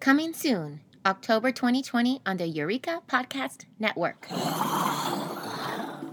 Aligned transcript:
Coming 0.00 0.34
soon, 0.34 0.80
October 1.04 1.50
2020 1.50 2.20
on 2.26 2.36
the 2.36 2.46
Eureka 2.46 3.00
Podcast 3.08 3.64
Network. 3.78 4.26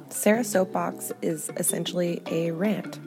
Sarah's 0.09 0.49
Soapbox 0.49 1.11
is 1.21 1.51
essentially 1.57 2.21
a 2.27 2.51
rant. 2.51 2.99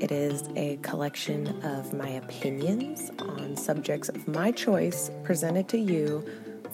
It 0.00 0.12
is 0.12 0.48
a 0.56 0.76
collection 0.82 1.48
of 1.62 1.92
my 1.92 2.08
opinions 2.08 3.10
on 3.18 3.56
subjects 3.56 4.08
of 4.08 4.26
my 4.28 4.50
choice 4.52 5.10
presented 5.24 5.68
to 5.70 5.78
you 5.78 6.24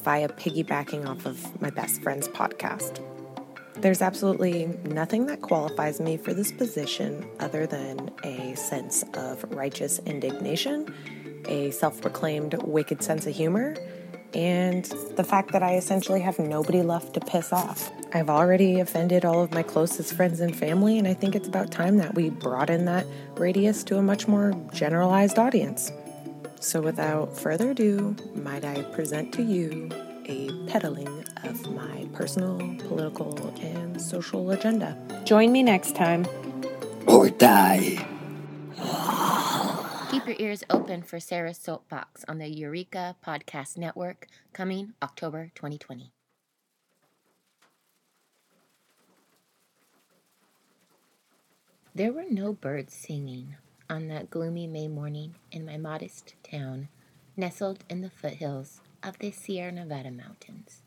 via 0.04 0.28
piggybacking 0.28 1.06
off 1.08 1.26
of 1.26 1.60
my 1.60 1.70
best 1.70 2.02
friend's 2.02 2.28
podcast. 2.28 3.04
There's 3.80 4.02
absolutely 4.02 4.66
nothing 4.84 5.26
that 5.26 5.40
qualifies 5.40 6.00
me 6.00 6.18
for 6.18 6.34
this 6.34 6.52
position 6.52 7.26
other 7.40 7.66
than 7.66 8.10
a 8.22 8.54
sense 8.54 9.02
of 9.14 9.42
righteous 9.54 9.98
indignation, 10.00 10.92
a 11.46 11.70
self 11.70 12.00
proclaimed 12.00 12.54
wicked 12.62 13.02
sense 13.02 13.26
of 13.26 13.34
humor, 13.34 13.76
and 14.34 14.84
the 15.16 15.24
fact 15.24 15.52
that 15.52 15.62
I 15.62 15.76
essentially 15.76 16.20
have 16.20 16.38
nobody 16.38 16.82
left 16.82 17.14
to 17.14 17.20
piss 17.20 17.52
off. 17.52 17.90
I've 18.12 18.30
already 18.30 18.80
offended 18.80 19.24
all 19.24 19.42
of 19.42 19.52
my 19.52 19.62
closest 19.62 20.14
friends 20.14 20.40
and 20.40 20.54
family, 20.54 20.98
and 20.98 21.06
I 21.06 21.14
think 21.14 21.34
it's 21.34 21.48
about 21.48 21.70
time 21.70 21.96
that 21.98 22.14
we 22.14 22.30
broaden 22.30 22.84
that 22.86 23.06
radius 23.36 23.84
to 23.84 23.98
a 23.98 24.02
much 24.02 24.26
more 24.26 24.52
generalized 24.72 25.38
audience. 25.38 25.92
So, 26.60 26.80
without 26.80 27.36
further 27.38 27.70
ado, 27.70 28.16
might 28.34 28.64
I 28.64 28.82
present 28.82 29.32
to 29.34 29.42
you 29.42 29.90
a 30.26 30.50
peddling 30.66 31.24
of 31.44 31.70
my 31.72 32.06
personal, 32.12 32.58
political, 32.86 33.54
and 33.60 34.00
social 34.00 34.50
agenda. 34.50 34.96
Join 35.24 35.52
me 35.52 35.62
next 35.62 35.96
time. 35.96 36.26
Or 37.06 37.30
die. 37.30 38.06
Keep 40.10 40.26
your 40.26 40.36
ears 40.40 40.64
open 40.68 41.02
for 41.02 41.20
Sarah's 41.20 41.56
Soapbox 41.56 42.24
on 42.26 42.38
the 42.38 42.48
Eureka 42.48 43.14
Podcast 43.24 43.78
Network, 43.78 44.26
coming 44.52 44.94
October 45.00 45.52
2020. 45.54 46.10
There 51.94 52.12
were 52.12 52.24
no 52.28 52.52
birds 52.52 52.92
singing 52.92 53.54
on 53.88 54.08
that 54.08 54.30
gloomy 54.30 54.66
May 54.66 54.88
morning 54.88 55.36
in 55.52 55.64
my 55.64 55.76
modest 55.76 56.34
town, 56.42 56.88
nestled 57.36 57.84
in 57.88 58.00
the 58.00 58.10
foothills 58.10 58.80
of 59.04 59.16
the 59.20 59.30
Sierra 59.30 59.70
Nevada 59.70 60.10
mountains. 60.10 60.82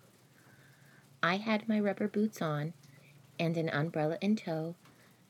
I 1.23 1.37
had 1.37 1.69
my 1.69 1.79
rubber 1.79 2.09
boots 2.09 2.41
on 2.41 2.73
and 3.39 3.55
an 3.55 3.69
umbrella 3.69 4.17
in 4.19 4.35
tow 4.35 4.75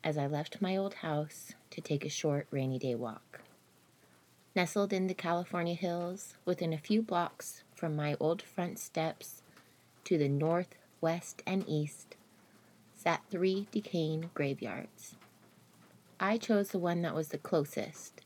as 0.03 0.17
I 0.17 0.25
left 0.25 0.63
my 0.63 0.75
old 0.75 0.95
house 0.95 1.53
to 1.69 1.80
take 1.80 2.03
a 2.03 2.09
short 2.09 2.47
rainy 2.50 2.80
day 2.80 2.95
walk. 2.95 3.42
Nestled 4.55 4.93
in 4.93 5.07
the 5.07 5.15
California 5.15 5.73
hills, 5.73 6.35
within 6.45 6.73
a 6.73 6.77
few 6.77 7.01
blocks 7.01 7.63
from 7.73 7.95
my 7.95 8.15
old 8.19 8.41
front 8.43 8.77
steps 8.77 9.41
to 10.03 10.17
the 10.17 10.29
north, 10.29 10.75
west, 11.01 11.41
and 11.47 11.65
east, 11.67 12.15
sat 12.95 13.21
three 13.31 13.67
decaying 13.71 14.29
graveyards. 14.35 15.15
I 16.19 16.37
chose 16.37 16.69
the 16.69 16.79
one 16.79 17.01
that 17.01 17.15
was 17.15 17.29
the 17.29 17.39
closest, 17.39 18.21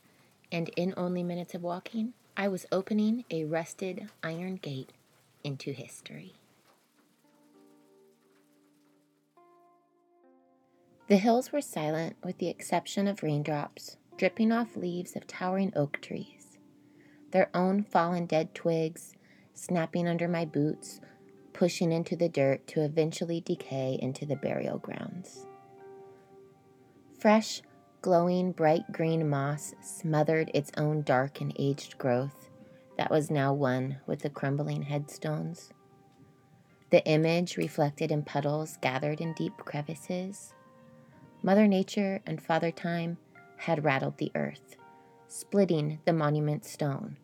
and 0.52 0.70
in 0.76 0.94
only 0.98 1.24
minutes 1.24 1.56
of 1.56 1.64
walking, 1.64 2.14
I 2.36 2.50
was 2.50 2.66
opening 2.72 3.24
a 3.32 3.46
rusted 3.46 4.10
iron 4.22 4.58
gate 4.58 4.92
into 5.44 5.72
history. 5.72 6.34
The 11.08 11.18
hills 11.18 11.54
were 11.54 11.62
silent 11.62 12.18
with 12.22 12.38
the 12.38 12.50
exception 12.50 13.08
of 13.08 13.24
raindrops 13.24 13.97
dripping 14.18 14.52
off 14.52 14.76
leaves 14.76 15.16
of 15.16 15.28
towering 15.28 15.72
oak 15.76 16.02
trees, 16.02 16.58
their 17.32 17.50
own 17.54 17.84
fallen 17.84 18.26
dead 18.26 18.54
twigs 18.56 19.14
snapping 19.54 20.08
under 20.08 20.28
my 20.28 20.46
boots, 20.46 21.00
pushing 21.54 21.92
into 21.92 22.16
the 22.16 22.30
dirt 22.30 22.66
to 22.68 22.84
eventually 22.84 23.42
decay 23.42 23.98
into 24.02 24.26
the 24.26 24.36
burial 24.36 24.78
grounds. 24.78 25.46
Fresh, 27.20 27.62
glowing 28.02 28.52
bright 28.52 28.92
green 28.92 29.28
moss 29.28 29.74
smothered 29.82 30.52
its 30.54 30.72
own 30.78 31.02
dark 31.02 31.42
and 31.42 31.54
aged 31.58 31.98
growth 31.98 32.50
that 32.98 33.12
was 33.12 33.32
now 33.32 33.54
one 33.54 33.98
with 34.06 34.20
the 34.22 34.30
crumbling 34.30 34.84
headstones. 34.84 35.72
The 36.90 37.06
image 37.06 37.58
reflected 37.58 38.12
in 38.12 38.24
puddles 38.24 38.78
gathered 38.82 39.20
in 39.20 39.34
deep 39.34 39.58
crevices. 39.58 40.54
Mother 41.44 41.68
Nature 41.68 42.22
and 42.26 42.42
Father 42.42 42.72
Time 42.72 43.18
had 43.58 43.84
rattled 43.84 44.18
the 44.18 44.32
earth, 44.36 44.76
splitting 45.28 46.00
the 46.06 46.14
monument 46.14 46.66
stone. 46.66 47.18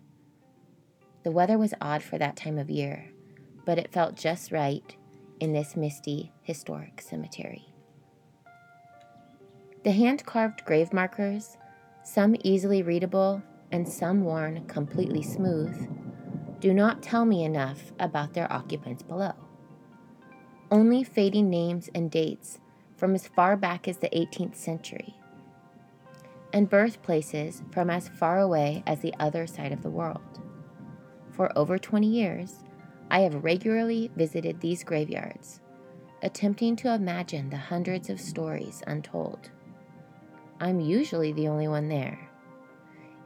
The 1.23 1.31
weather 1.31 1.57
was 1.57 1.73
odd 1.79 2.03
for 2.03 2.17
that 2.17 2.35
time 2.35 2.57
of 2.57 2.69
year, 2.69 3.09
but 3.65 3.77
it 3.77 3.93
felt 3.93 4.15
just 4.15 4.51
right 4.51 4.95
in 5.39 5.53
this 5.53 5.75
misty, 5.75 6.31
historic 6.41 7.01
cemetery. 7.01 7.73
The 9.83 9.91
hand 9.91 10.25
carved 10.25 10.65
grave 10.65 10.93
markers, 10.93 11.57
some 12.03 12.35
easily 12.43 12.81
readable 12.81 13.41
and 13.71 13.87
some 13.87 14.23
worn 14.23 14.65
completely 14.67 15.21
smooth, 15.21 15.87
do 16.59 16.73
not 16.73 17.01
tell 17.01 17.25
me 17.25 17.43
enough 17.43 17.91
about 17.99 18.33
their 18.33 18.51
occupants 18.51 19.03
below. 19.03 19.33
Only 20.71 21.03
fading 21.03 21.49
names 21.49 21.89
and 21.93 22.09
dates 22.09 22.59
from 22.95 23.15
as 23.15 23.27
far 23.27 23.57
back 23.57 23.87
as 23.87 23.97
the 23.97 24.09
18th 24.09 24.55
century, 24.55 25.15
and 26.53 26.69
birthplaces 26.69 27.63
from 27.71 27.89
as 27.89 28.07
far 28.07 28.39
away 28.39 28.83
as 28.85 28.99
the 28.99 29.13
other 29.19 29.47
side 29.47 29.71
of 29.71 29.81
the 29.81 29.89
world. 29.89 30.39
For 31.31 31.51
over 31.57 31.79
20 31.79 32.07
years, 32.07 32.63
I 33.09 33.21
have 33.21 33.43
regularly 33.43 34.11
visited 34.15 34.61
these 34.61 34.83
graveyards, 34.83 35.61
attempting 36.21 36.75
to 36.77 36.93
imagine 36.93 37.49
the 37.49 37.57
hundreds 37.57 38.09
of 38.09 38.21
stories 38.21 38.83
untold. 38.85 39.49
I'm 40.59 40.79
usually 40.79 41.33
the 41.33 41.47
only 41.47 41.67
one 41.67 41.89
there. 41.89 42.29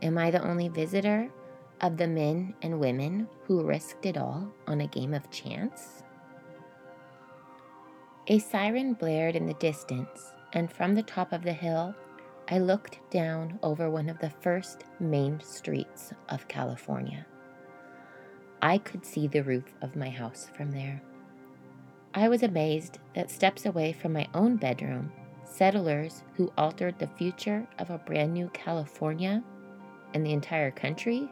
Am 0.02 0.18
I 0.18 0.32
the 0.32 0.42
only 0.48 0.70
visitor 0.70 1.30
of 1.82 1.98
the 1.98 2.08
men 2.08 2.56
and 2.62 2.80
women 2.80 3.28
who 3.44 3.64
risked 3.64 4.06
it 4.06 4.18
all 4.18 4.52
on 4.68 4.82
a 4.82 4.88
game 4.88 5.14
of 5.14 5.30
chance? 5.30 6.04
A 8.28 8.40
siren 8.40 8.94
blared 8.94 9.36
in 9.36 9.46
the 9.46 9.54
distance, 9.54 10.34
and 10.54 10.72
from 10.72 10.96
the 10.96 11.04
top 11.04 11.32
of 11.32 11.44
the 11.44 11.54
hill, 11.54 11.96
I 12.50 12.60
looked 12.60 13.00
down 13.12 13.60
over 13.62 13.90
one 13.90 14.08
of 14.08 14.20
the 14.20 14.30
first 14.30 14.86
main 15.02 15.42
streets 15.42 16.14
of 16.30 16.48
California. 16.48 17.26
I 18.62 18.78
could 18.78 19.06
see 19.06 19.28
the 19.28 19.44
roof 19.44 19.66
of 19.82 19.98
my 19.98 20.10
house 20.10 20.50
from 20.56 20.72
there. 20.72 21.02
I 22.14 22.30
was 22.30 22.44
amazed 22.44 23.00
that 23.16 23.30
steps 23.30 23.66
away 23.66 23.92
from 23.92 24.14
my 24.14 24.28
own 24.34 24.56
bedroom, 24.56 25.12
settlers 25.44 26.24
who 26.36 26.54
altered 26.58 26.98
the 26.98 27.08
future 27.18 27.68
of 27.80 27.90
a 27.90 27.98
brand 27.98 28.34
new 28.34 28.50
California 28.54 29.44
and 30.14 30.26
the 30.26 30.32
entire 30.32 30.72
country 30.72 31.30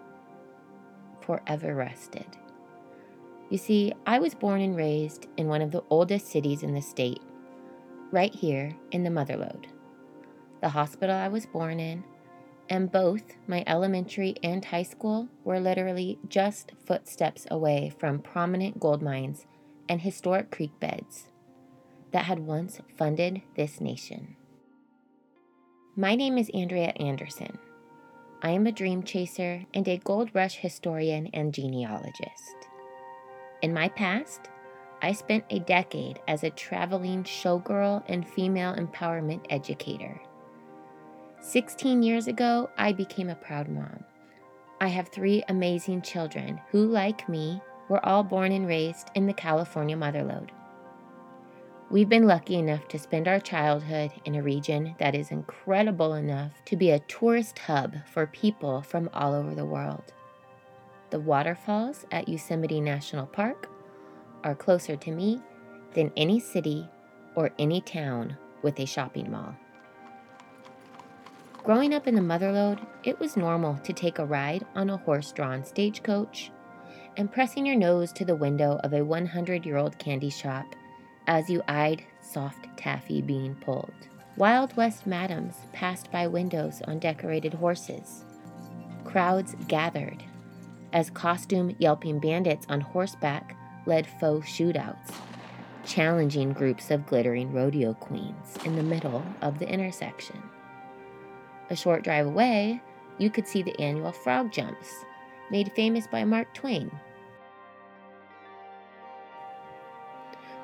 forever 1.21 1.75
rested. 1.75 2.27
You 3.49 3.57
see, 3.57 3.93
I 4.05 4.19
was 4.19 4.35
born 4.35 4.59
and 4.59 4.75
raised 4.75 5.27
in 5.37 5.47
one 5.47 5.61
of 5.61 5.71
the 5.71 5.83
oldest 5.89 6.27
cities 6.27 6.61
in 6.61 6.73
the 6.73 6.81
state, 6.81 7.21
right 8.11 8.35
here 8.35 8.75
in 8.91 9.03
the 9.03 9.09
Motherlode. 9.09 9.67
The 10.65 10.69
hospital 10.69 11.15
I 11.15 11.27
was 11.27 11.45
born 11.45 11.79
in, 11.79 12.03
and 12.69 12.91
both 12.91 13.21
my 13.45 13.63
elementary 13.67 14.35
and 14.41 14.65
high 14.65 14.81
school 14.81 15.29
were 15.43 15.59
literally 15.59 16.17
just 16.27 16.71
footsteps 16.87 17.45
away 17.51 17.93
from 17.99 18.17
prominent 18.17 18.79
gold 18.79 19.03
mines 19.03 19.45
and 19.87 20.01
historic 20.01 20.49
creek 20.49 20.71
beds 20.79 21.27
that 22.13 22.25
had 22.25 22.39
once 22.39 22.81
funded 22.97 23.43
this 23.55 23.79
nation. 23.79 24.37
My 25.95 26.15
name 26.15 26.35
is 26.35 26.49
Andrea 26.51 26.93
Anderson. 26.95 27.59
I 28.41 28.49
am 28.49 28.65
a 28.65 28.71
dream 28.71 29.03
chaser 29.03 29.67
and 29.75 29.87
a 29.87 29.99
gold 29.99 30.31
rush 30.33 30.55
historian 30.55 31.29
and 31.31 31.53
genealogist. 31.53 32.55
In 33.61 33.71
my 33.71 33.89
past, 33.89 34.49
I 35.03 35.11
spent 35.11 35.43
a 35.51 35.59
decade 35.59 36.21
as 36.27 36.43
a 36.43 36.49
traveling 36.49 37.23
showgirl 37.23 38.01
and 38.07 38.27
female 38.27 38.73
empowerment 38.73 39.45
educator. 39.51 40.19
16 41.47 42.01
years 42.01 42.27
ago, 42.27 42.71
I 42.75 42.91
became 42.91 43.29
a 43.29 43.35
proud 43.35 43.69
mom. 43.69 44.03
I 44.81 44.87
have 44.87 45.09
three 45.09 45.43
amazing 45.47 46.01
children 46.01 46.59
who, 46.71 46.87
like 46.87 47.29
me, 47.29 47.61
were 47.87 48.03
all 48.03 48.23
born 48.23 48.51
and 48.51 48.67
raised 48.67 49.11
in 49.13 49.27
the 49.27 49.33
California 49.33 49.95
motherlode. 49.95 50.49
We've 51.91 52.09
been 52.09 52.25
lucky 52.25 52.55
enough 52.55 52.87
to 52.87 52.97
spend 52.97 53.27
our 53.27 53.39
childhood 53.39 54.11
in 54.25 54.33
a 54.33 54.41
region 54.41 54.95
that 54.97 55.13
is 55.13 55.29
incredible 55.29 56.15
enough 56.15 56.65
to 56.65 56.75
be 56.75 56.89
a 56.89 56.99
tourist 57.01 57.59
hub 57.59 57.95
for 58.11 58.25
people 58.25 58.81
from 58.81 59.07
all 59.13 59.35
over 59.35 59.53
the 59.53 59.65
world. 59.65 60.13
The 61.11 61.19
waterfalls 61.19 62.07
at 62.11 62.27
Yosemite 62.27 62.81
National 62.81 63.27
Park 63.27 63.69
are 64.43 64.55
closer 64.55 64.95
to 64.95 65.11
me 65.11 65.39
than 65.93 66.11
any 66.17 66.39
city 66.39 66.89
or 67.35 67.51
any 67.59 67.81
town 67.81 68.35
with 68.63 68.79
a 68.79 68.85
shopping 68.85 69.29
mall. 69.29 69.55
Growing 71.65 71.95
up 71.95 72.05
in 72.05 72.13
the 72.13 72.21
Motherlode, 72.21 72.85
it 73.03 73.19
was 73.19 73.35
normal 73.35 73.75
to 73.77 73.91
take 73.91 74.19
a 74.19 74.25
ride 74.25 74.63
on 74.75 74.91
a 74.91 74.97
horse 74.97 75.31
drawn 75.31 75.65
stagecoach 75.65 76.51
and 77.17 77.31
pressing 77.31 77.65
your 77.65 77.75
nose 77.75 78.11
to 78.11 78.23
the 78.23 78.35
window 78.35 78.79
of 78.83 78.93
a 78.93 79.03
100 79.03 79.65
year 79.65 79.77
old 79.77 79.97
candy 79.97 80.29
shop 80.29 80.67
as 81.25 81.49
you 81.49 81.63
eyed 81.67 82.03
soft 82.21 82.67
taffy 82.77 83.19
being 83.19 83.55
pulled. 83.55 83.95
Wild 84.37 84.77
West 84.77 85.07
madams 85.07 85.55
passed 85.73 86.11
by 86.11 86.27
windows 86.27 86.83
on 86.87 86.99
decorated 86.99 87.55
horses. 87.55 88.25
Crowds 89.03 89.55
gathered 89.67 90.23
as 90.93 91.09
costume 91.09 91.75
yelping 91.79 92.19
bandits 92.19 92.67
on 92.69 92.79
horseback 92.79 93.57
led 93.87 94.05
faux 94.05 94.47
shootouts, 94.47 95.15
challenging 95.83 96.53
groups 96.53 96.91
of 96.91 97.07
glittering 97.07 97.51
rodeo 97.51 97.95
queens 97.95 98.55
in 98.65 98.75
the 98.75 98.83
middle 98.83 99.25
of 99.41 99.57
the 99.57 99.67
intersection. 99.67 100.39
A 101.69 101.75
short 101.75 102.03
drive 102.03 102.27
away, 102.27 102.81
you 103.17 103.29
could 103.29 103.47
see 103.47 103.61
the 103.61 103.79
annual 103.79 104.11
frog 104.11 104.51
jumps, 104.51 105.05
made 105.49 105.71
famous 105.73 106.05
by 106.07 106.23
Mark 106.23 106.53
Twain. 106.53 106.91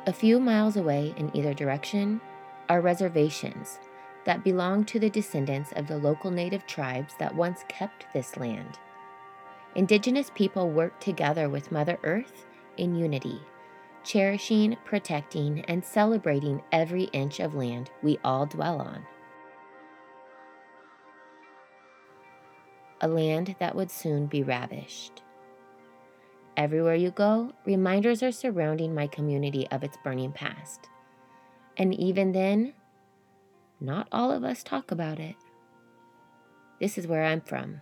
A 0.08 0.14
few 0.14 0.40
miles 0.40 0.78
away 0.78 1.14
in 1.18 1.36
either 1.36 1.54
direction 1.54 2.22
are 2.70 2.82
reservations 2.82 3.80
that 4.26 4.44
belong 4.44 4.84
to 4.86 5.00
the 5.00 5.10
descendants 5.10 5.72
of 5.76 5.88
the 5.88 5.98
local 5.98 6.32
native 6.32 6.66
tribes 6.68 7.14
that 7.20 7.36
once 7.36 7.64
kept 7.68 8.06
this 8.14 8.38
land. 8.38 8.80
Indigenous 9.76 10.32
people 10.36 10.70
work 10.70 11.00
together 11.00 11.50
with 11.50 11.72
Mother 11.72 11.98
Earth 12.04 12.46
in 12.78 12.96
unity, 12.96 13.42
cherishing, 14.04 14.78
protecting, 14.86 15.64
and 15.66 15.84
celebrating 15.84 16.62
every 16.72 17.04
inch 17.06 17.40
of 17.40 17.56
land 17.56 17.90
we 18.02 18.20
all 18.24 18.46
dwell 18.46 18.82
on. 18.82 19.06
A 23.02 23.08
land 23.08 23.56
that 23.60 23.76
would 23.76 23.92
soon 23.92 24.28
be 24.28 24.44
ravished. 24.44 25.24
Everywhere 26.56 26.96
you 26.96 27.12
go, 27.12 27.52
reminders 27.66 28.22
are 28.22 28.32
surrounding 28.32 28.94
my 28.94 29.08
community 29.08 29.68
of 29.72 29.84
its 29.84 29.98
burning 30.04 30.32
past. 30.32 30.88
And 31.78 31.94
even 31.96 32.32
then, 32.32 32.74
not 33.80 34.08
all 34.12 34.32
of 34.32 34.44
us 34.44 34.62
talk 34.62 34.92
about 34.92 35.20
it. 35.20 35.36
This 36.80 36.98
is 36.98 37.08
where 37.08 37.24
I'm 37.24 37.42
from 37.42 37.82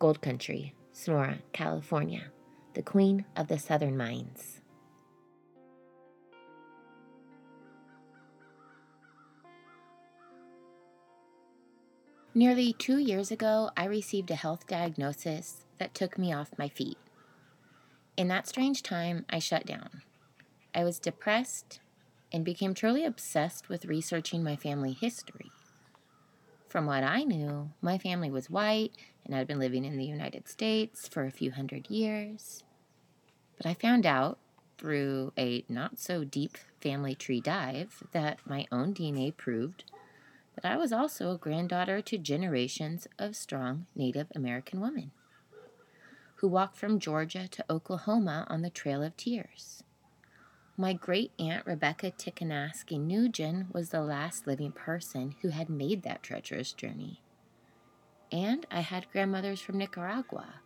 Gold 0.00 0.20
Country, 0.20 0.74
Sonora, 0.92 1.38
California, 1.52 2.32
the 2.74 2.82
queen 2.82 3.24
of 3.36 3.46
the 3.46 3.58
southern 3.58 3.96
mines. 3.96 4.55
Nearly 12.36 12.74
two 12.74 12.98
years 12.98 13.30
ago, 13.30 13.70
I 13.78 13.86
received 13.86 14.30
a 14.30 14.34
health 14.34 14.66
diagnosis 14.66 15.64
that 15.78 15.94
took 15.94 16.18
me 16.18 16.34
off 16.34 16.58
my 16.58 16.68
feet. 16.68 16.98
In 18.14 18.28
that 18.28 18.46
strange 18.46 18.82
time, 18.82 19.24
I 19.30 19.38
shut 19.38 19.64
down. 19.64 20.02
I 20.74 20.84
was 20.84 20.98
depressed 20.98 21.80
and 22.30 22.44
became 22.44 22.74
truly 22.74 23.06
obsessed 23.06 23.70
with 23.70 23.86
researching 23.86 24.44
my 24.44 24.54
family 24.54 24.92
history. 24.92 25.50
From 26.68 26.84
what 26.84 27.02
I 27.02 27.24
knew, 27.24 27.70
my 27.80 27.96
family 27.96 28.30
was 28.30 28.50
white 28.50 28.92
and 29.24 29.34
had 29.34 29.46
been 29.46 29.58
living 29.58 29.86
in 29.86 29.96
the 29.96 30.04
United 30.04 30.46
States 30.46 31.08
for 31.08 31.24
a 31.24 31.30
few 31.30 31.52
hundred 31.52 31.88
years. 31.88 32.64
But 33.56 33.64
I 33.64 33.72
found 33.72 34.04
out 34.04 34.38
through 34.76 35.32
a 35.38 35.64
not 35.70 35.98
so 35.98 36.22
deep 36.22 36.58
family 36.82 37.14
tree 37.14 37.40
dive 37.40 38.02
that 38.12 38.40
my 38.44 38.66
own 38.70 38.92
DNA 38.92 39.34
proved 39.34 39.84
that 40.56 40.64
I 40.64 40.76
was 40.76 40.92
also 40.92 41.30
a 41.30 41.38
granddaughter 41.38 42.00
to 42.02 42.18
generations 42.18 43.06
of 43.18 43.36
strong 43.36 43.86
Native 43.94 44.26
American 44.34 44.80
women 44.80 45.12
who 46.36 46.48
walked 46.48 46.76
from 46.76 47.00
Georgia 47.00 47.48
to 47.48 47.64
Oklahoma 47.70 48.46
on 48.48 48.62
the 48.62 48.70
Trail 48.70 49.02
of 49.02 49.16
Tears. 49.16 49.82
My 50.76 50.92
great 50.92 51.32
aunt 51.38 51.64
Rebecca 51.66 52.10
Tikanaski 52.10 53.00
Neugin 53.00 53.72
was 53.72 53.88
the 53.88 54.02
last 54.02 54.46
living 54.46 54.72
person 54.72 55.34
who 55.40 55.48
had 55.48 55.70
made 55.70 56.02
that 56.02 56.22
treacherous 56.22 56.72
journey. 56.72 57.22
And 58.30 58.66
I 58.70 58.80
had 58.80 59.10
grandmothers 59.10 59.62
from 59.62 59.78
Nicaragua, 59.78 60.56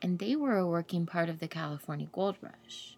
and 0.00 0.18
they 0.18 0.36
were 0.36 0.56
a 0.56 0.66
working 0.66 1.04
part 1.04 1.28
of 1.28 1.40
the 1.40 1.48
California 1.48 2.08
gold 2.10 2.36
rush. 2.40 2.96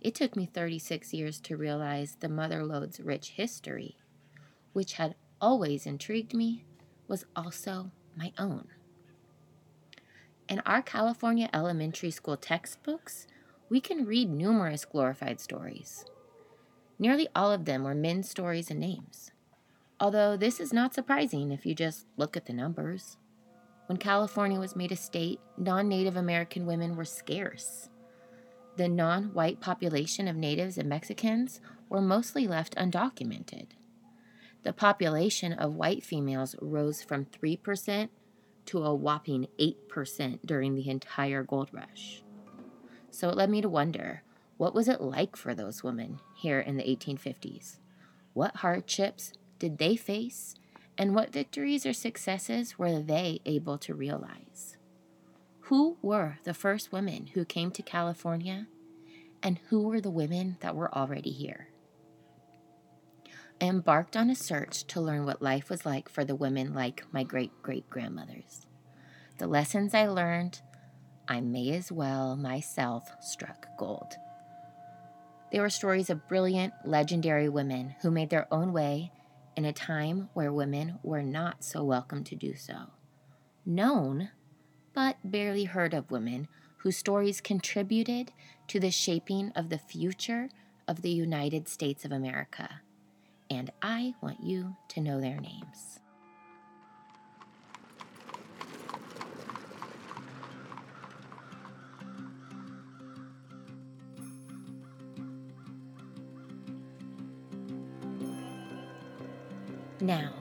It 0.00 0.14
took 0.14 0.36
me 0.36 0.46
36 0.46 1.12
years 1.12 1.38
to 1.40 1.56
realize 1.56 2.16
the 2.20 2.28
Mother 2.30 2.64
Lode's 2.64 3.00
rich 3.00 3.30
history, 3.30 3.98
which 4.74 4.94
had 4.94 5.14
always 5.40 5.86
intrigued 5.86 6.34
me, 6.34 6.66
was 7.08 7.24
also 7.34 7.90
my 8.14 8.32
own. 8.38 8.66
In 10.46 10.60
our 10.66 10.82
California 10.82 11.48
elementary 11.54 12.10
school 12.10 12.36
textbooks, 12.36 13.26
we 13.70 13.80
can 13.80 14.04
read 14.04 14.28
numerous 14.28 14.84
glorified 14.84 15.40
stories. 15.40 16.04
Nearly 16.98 17.28
all 17.34 17.50
of 17.50 17.64
them 17.64 17.82
were 17.82 17.94
men's 17.94 18.28
stories 18.28 18.70
and 18.70 18.78
names. 18.78 19.30
Although 19.98 20.36
this 20.36 20.60
is 20.60 20.72
not 20.72 20.92
surprising 20.92 21.50
if 21.50 21.64
you 21.64 21.74
just 21.74 22.06
look 22.16 22.36
at 22.36 22.46
the 22.46 22.52
numbers. 22.52 23.16
When 23.86 23.96
California 23.96 24.58
was 24.58 24.76
made 24.76 24.92
a 24.92 24.96
state, 24.96 25.40
non 25.56 25.88
Native 25.88 26.16
American 26.16 26.66
women 26.66 26.96
were 26.96 27.04
scarce. 27.04 27.88
The 28.76 28.88
non 28.88 29.32
white 29.34 29.60
population 29.60 30.26
of 30.28 30.36
natives 30.36 30.78
and 30.78 30.88
Mexicans 30.88 31.60
were 31.88 32.00
mostly 32.00 32.46
left 32.46 32.76
undocumented. 32.76 33.68
The 34.64 34.72
population 34.72 35.52
of 35.52 35.74
white 35.74 36.02
females 36.02 36.56
rose 36.60 37.02
from 37.02 37.26
3% 37.26 38.08
to 38.66 38.82
a 38.82 38.94
whopping 38.94 39.46
8% 39.60 40.38
during 40.44 40.74
the 40.74 40.88
entire 40.88 41.42
gold 41.42 41.68
rush. 41.70 42.22
So 43.10 43.28
it 43.28 43.36
led 43.36 43.50
me 43.50 43.60
to 43.60 43.68
wonder 43.68 44.22
what 44.56 44.74
was 44.74 44.88
it 44.88 45.00
like 45.00 45.36
for 45.36 45.54
those 45.54 45.84
women 45.84 46.20
here 46.34 46.60
in 46.60 46.76
the 46.76 46.82
1850s? 46.82 47.76
What 48.32 48.56
hardships 48.56 49.34
did 49.58 49.78
they 49.78 49.96
face? 49.96 50.54
And 50.96 51.14
what 51.14 51.32
victories 51.32 51.84
or 51.84 51.92
successes 51.92 52.78
were 52.78 53.00
they 53.00 53.40
able 53.44 53.78
to 53.78 53.94
realize? 53.94 54.76
Who 55.62 55.96
were 56.02 56.38
the 56.44 56.54
first 56.54 56.92
women 56.92 57.28
who 57.34 57.44
came 57.44 57.70
to 57.72 57.82
California? 57.82 58.68
And 59.42 59.58
who 59.68 59.82
were 59.82 60.00
the 60.00 60.10
women 60.10 60.56
that 60.60 60.76
were 60.76 60.94
already 60.94 61.30
here? 61.30 61.68
I 63.60 63.66
embarked 63.66 64.16
on 64.16 64.30
a 64.30 64.34
search 64.34 64.84
to 64.88 65.00
learn 65.00 65.24
what 65.24 65.40
life 65.40 65.70
was 65.70 65.86
like 65.86 66.08
for 66.08 66.24
the 66.24 66.34
women 66.34 66.74
like 66.74 67.04
my 67.12 67.22
great 67.22 67.52
great 67.62 67.88
grandmothers. 67.88 68.66
The 69.38 69.46
lessons 69.46 69.94
I 69.94 70.06
learned, 70.06 70.60
I 71.28 71.40
may 71.40 71.70
as 71.72 71.90
well 71.90 72.36
myself 72.36 73.10
struck 73.20 73.66
gold. 73.78 74.14
They 75.50 75.60
were 75.60 75.70
stories 75.70 76.10
of 76.10 76.28
brilliant, 76.28 76.74
legendary 76.84 77.48
women 77.48 77.94
who 78.02 78.10
made 78.10 78.30
their 78.30 78.52
own 78.52 78.72
way 78.72 79.12
in 79.56 79.64
a 79.64 79.72
time 79.72 80.28
where 80.34 80.52
women 80.52 80.98
were 81.02 81.22
not 81.22 81.62
so 81.62 81.84
welcome 81.84 82.24
to 82.24 82.34
do 82.36 82.56
so. 82.56 82.90
Known, 83.64 84.30
but 84.92 85.16
barely 85.24 85.64
heard 85.64 85.94
of 85.94 86.10
women 86.10 86.48
whose 86.78 86.96
stories 86.96 87.40
contributed 87.40 88.32
to 88.68 88.80
the 88.80 88.90
shaping 88.90 89.52
of 89.54 89.68
the 89.68 89.78
future 89.78 90.48
of 90.88 91.02
the 91.02 91.12
United 91.12 91.68
States 91.68 92.04
of 92.04 92.12
America 92.12 92.80
and 93.54 93.70
I 93.82 94.14
want 94.20 94.42
you 94.42 94.74
to 94.88 95.00
know 95.00 95.20
their 95.20 95.40
names. 95.40 96.00
Now, 110.00 110.32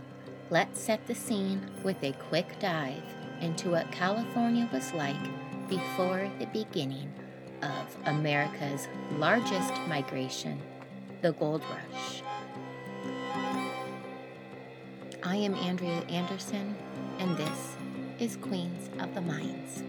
let's 0.49 0.81
set 0.81 1.05
the 1.07 1.15
scene 1.15 1.61
with 1.83 2.03
a 2.03 2.11
quick 2.29 2.59
dive 2.59 3.03
into 3.39 3.69
what 3.69 3.91
California 3.91 4.67
was 4.73 4.91
like 4.93 5.15
before 5.69 6.29
the 6.39 6.47
beginning 6.47 7.13
of 7.61 7.97
America's 8.05 8.87
largest 9.13 9.73
migration, 9.87 10.59
the 11.21 11.31
Gold 11.33 11.63
Rush. 11.69 12.23
I 15.25 15.37
am 15.37 15.55
Andrea 15.55 16.01
Anderson, 16.09 16.75
and 17.17 17.37
this 17.37 17.77
is 18.19 18.35
Queens 18.35 18.89
of 18.99 19.15
the 19.15 19.21
Mines. 19.21 19.81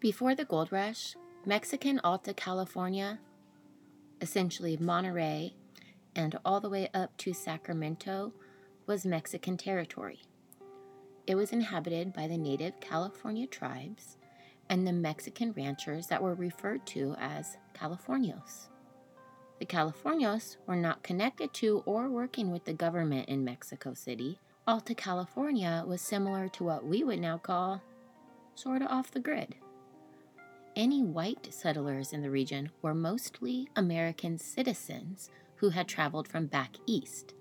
Before 0.00 0.34
the 0.34 0.46
gold 0.46 0.72
rush, 0.72 1.14
Mexican 1.44 2.00
Alta 2.02 2.32
California, 2.32 3.20
essentially 4.22 4.78
Monterey, 4.78 5.54
and 6.16 6.38
all 6.46 6.60
the 6.60 6.70
way 6.70 6.88
up 6.94 7.14
to 7.18 7.34
Sacramento, 7.34 8.32
was 8.86 9.04
Mexican 9.04 9.58
territory. 9.58 10.22
It 11.26 11.36
was 11.36 11.52
inhabited 11.52 12.12
by 12.12 12.26
the 12.26 12.36
native 12.36 12.80
California 12.80 13.46
tribes 13.46 14.16
and 14.68 14.86
the 14.86 14.92
Mexican 14.92 15.52
ranchers 15.52 16.08
that 16.08 16.22
were 16.22 16.34
referred 16.34 16.84
to 16.86 17.14
as 17.18 17.58
Californios. 17.74 18.68
The 19.60 19.66
Californios 19.66 20.56
were 20.66 20.76
not 20.76 21.04
connected 21.04 21.54
to 21.54 21.84
or 21.86 22.08
working 22.08 22.50
with 22.50 22.64
the 22.64 22.72
government 22.72 23.28
in 23.28 23.44
Mexico 23.44 23.94
City. 23.94 24.40
Alta 24.66 24.94
California 24.94 25.84
was 25.86 26.00
similar 26.00 26.48
to 26.48 26.64
what 26.64 26.84
we 26.84 27.04
would 27.04 27.20
now 27.20 27.38
call 27.38 27.80
sort 28.56 28.82
of 28.82 28.88
off 28.88 29.12
the 29.12 29.20
grid. 29.20 29.54
Any 30.74 31.02
white 31.02 31.52
settlers 31.52 32.12
in 32.12 32.22
the 32.22 32.30
region 32.30 32.70
were 32.80 32.94
mostly 32.94 33.68
American 33.76 34.38
citizens 34.38 35.30
who 35.56 35.68
had 35.70 35.86
traveled 35.86 36.26
from 36.26 36.46
back 36.46 36.74
east, 36.86 37.34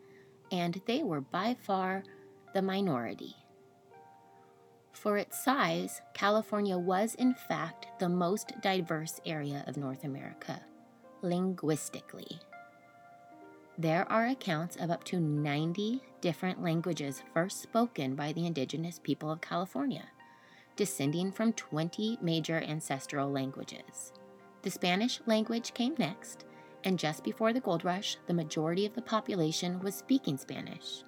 and 0.52 0.82
they 0.86 1.02
were 1.02 1.22
by 1.22 1.56
far 1.56 2.04
the 2.54 2.62
minority. 2.62 3.36
For 4.94 5.18
its 5.18 5.44
size, 5.44 6.02
California 6.14 6.78
was 6.78 7.16
in 7.16 7.34
fact 7.34 7.88
the 8.00 8.10
most 8.10 8.54
diverse 8.62 9.20
area 9.26 9.64
of 9.68 9.78
North 9.78 10.04
America 10.04 10.62
linguistically. 11.22 12.40
There 13.78 14.10
are 14.12 14.28
accounts 14.28 14.76
of 14.76 14.92
up 14.92 15.04
to 15.06 15.20
90 15.20 16.02
different 16.20 16.62
languages 16.62 17.24
first 17.34 17.62
spoken 17.62 18.16
by 18.16 18.34
the 18.34 18.46
indigenous 18.46 19.00
people 19.00 19.32
of 19.32 19.42
California, 19.42 20.04
descending 20.76 21.32
from 21.32 21.54
20 21.54 22.20
major 22.22 22.62
ancestral 22.62 23.32
languages. 23.32 24.12
The 24.62 24.72
Spanish 24.72 25.20
language 25.26 25.74
came 25.74 25.96
next, 25.98 26.46
and 26.84 27.00
just 27.00 27.24
before 27.24 27.54
the 27.54 27.60
gold 27.60 27.86
rush, 27.86 28.18
the 28.28 28.34
majority 28.34 28.86
of 28.86 28.94
the 28.94 29.02
population 29.02 29.80
was 29.80 29.96
speaking 29.96 30.38
Spanish. 30.38 31.04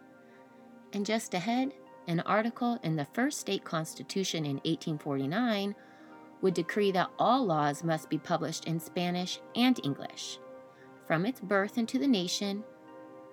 And 0.94 1.06
just 1.06 1.34
ahead, 1.34 1.74
an 2.08 2.20
article 2.22 2.80
in 2.84 2.96
the 2.96 3.08
first 3.14 3.40
state 3.40 3.64
constitution 3.64 4.46
in 4.46 4.56
1849 4.58 5.76
would 6.42 6.54
decree 6.54 6.92
that 6.92 7.10
all 7.18 7.46
laws 7.46 7.84
must 7.84 8.10
be 8.10 8.18
published 8.18 8.66
in 8.66 8.80
Spanish 8.80 9.40
and 9.56 9.80
English. 9.84 10.40
From 11.06 11.26
its 11.26 11.40
birth 11.40 11.78
into 11.78 11.98
the 11.98 12.08
nation, 12.08 12.64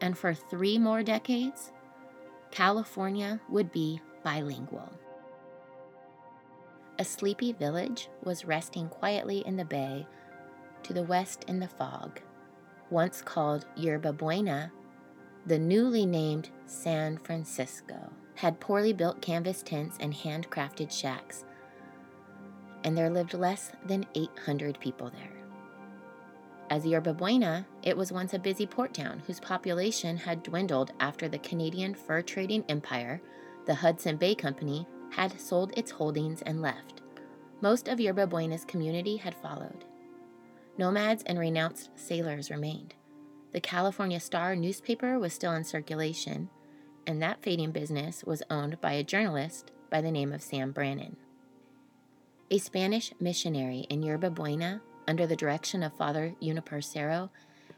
and 0.00 0.16
for 0.16 0.32
three 0.32 0.78
more 0.78 1.02
decades, 1.02 1.72
California 2.50 3.40
would 3.48 3.70
be 3.72 4.00
bilingual. 4.22 4.90
A 6.98 7.04
sleepy 7.04 7.52
village 7.52 8.08
was 8.22 8.44
resting 8.44 8.88
quietly 8.88 9.44
in 9.46 9.56
the 9.56 9.64
bay 9.64 10.06
to 10.82 10.92
the 10.92 11.02
west 11.02 11.44
in 11.48 11.58
the 11.58 11.68
fog. 11.68 12.20
Once 12.90 13.22
called 13.22 13.66
Yerba 13.76 14.12
Buena, 14.12 14.72
the 15.46 15.58
newly 15.58 16.04
named 16.04 16.50
San 16.66 17.16
Francisco 17.18 18.12
had 18.40 18.60
poorly 18.60 18.92
built 18.92 19.22
canvas 19.22 19.62
tents 19.62 19.96
and 20.00 20.12
handcrafted 20.12 20.90
shacks 20.92 21.44
and 22.84 22.96
there 22.96 23.10
lived 23.10 23.34
less 23.34 23.72
than 23.86 24.06
800 24.14 24.78
people 24.80 25.10
there. 25.10 25.32
As 26.70 26.86
Yerba 26.86 27.14
Buena, 27.14 27.66
it 27.82 27.96
was 27.96 28.12
once 28.12 28.32
a 28.32 28.38
busy 28.38 28.66
port 28.66 28.94
town 28.94 29.22
whose 29.26 29.40
population 29.40 30.16
had 30.16 30.42
dwindled 30.42 30.92
after 31.00 31.28
the 31.28 31.38
Canadian 31.38 31.94
fur 31.94 32.22
trading 32.22 32.64
empire, 32.68 33.20
the 33.66 33.74
Hudson 33.74 34.16
Bay 34.16 34.34
Company, 34.34 34.86
had 35.10 35.38
sold 35.40 35.76
its 35.76 35.90
holdings 35.90 36.42
and 36.42 36.62
left. 36.62 37.02
Most 37.60 37.88
of 37.88 38.00
Yerba 38.00 38.26
Buena's 38.26 38.64
community 38.64 39.16
had 39.16 39.34
followed. 39.34 39.84
Nomads 40.78 41.24
and 41.24 41.38
renounced 41.38 41.90
sailors 41.96 42.50
remained. 42.50 42.94
The 43.52 43.60
California 43.60 44.20
Star 44.20 44.54
newspaper 44.54 45.18
was 45.18 45.32
still 45.32 45.52
in 45.52 45.64
circulation, 45.64 46.48
and 47.10 47.20
that 47.20 47.42
fading 47.42 47.72
business 47.72 48.22
was 48.24 48.40
owned 48.50 48.80
by 48.80 48.92
a 48.92 49.02
journalist 49.02 49.72
by 49.90 50.00
the 50.00 50.12
name 50.12 50.32
of 50.32 50.40
Sam 50.40 50.70
Brannan. 50.70 51.16
A 52.52 52.58
Spanish 52.58 53.12
missionary 53.18 53.80
in 53.90 54.04
Yerba 54.04 54.30
Buena, 54.30 54.80
under 55.08 55.26
the 55.26 55.34
direction 55.34 55.82
of 55.82 55.92
Father 55.92 56.36
Junipero 56.40 56.80
Serra, 56.80 57.28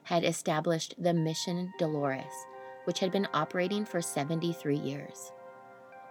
had 0.02 0.22
established 0.22 0.94
the 0.98 1.14
Mission 1.14 1.72
Dolores, 1.78 2.46
which 2.84 2.98
had 2.98 3.10
been 3.10 3.26
operating 3.32 3.86
for 3.86 4.02
73 4.02 4.76
years. 4.76 5.32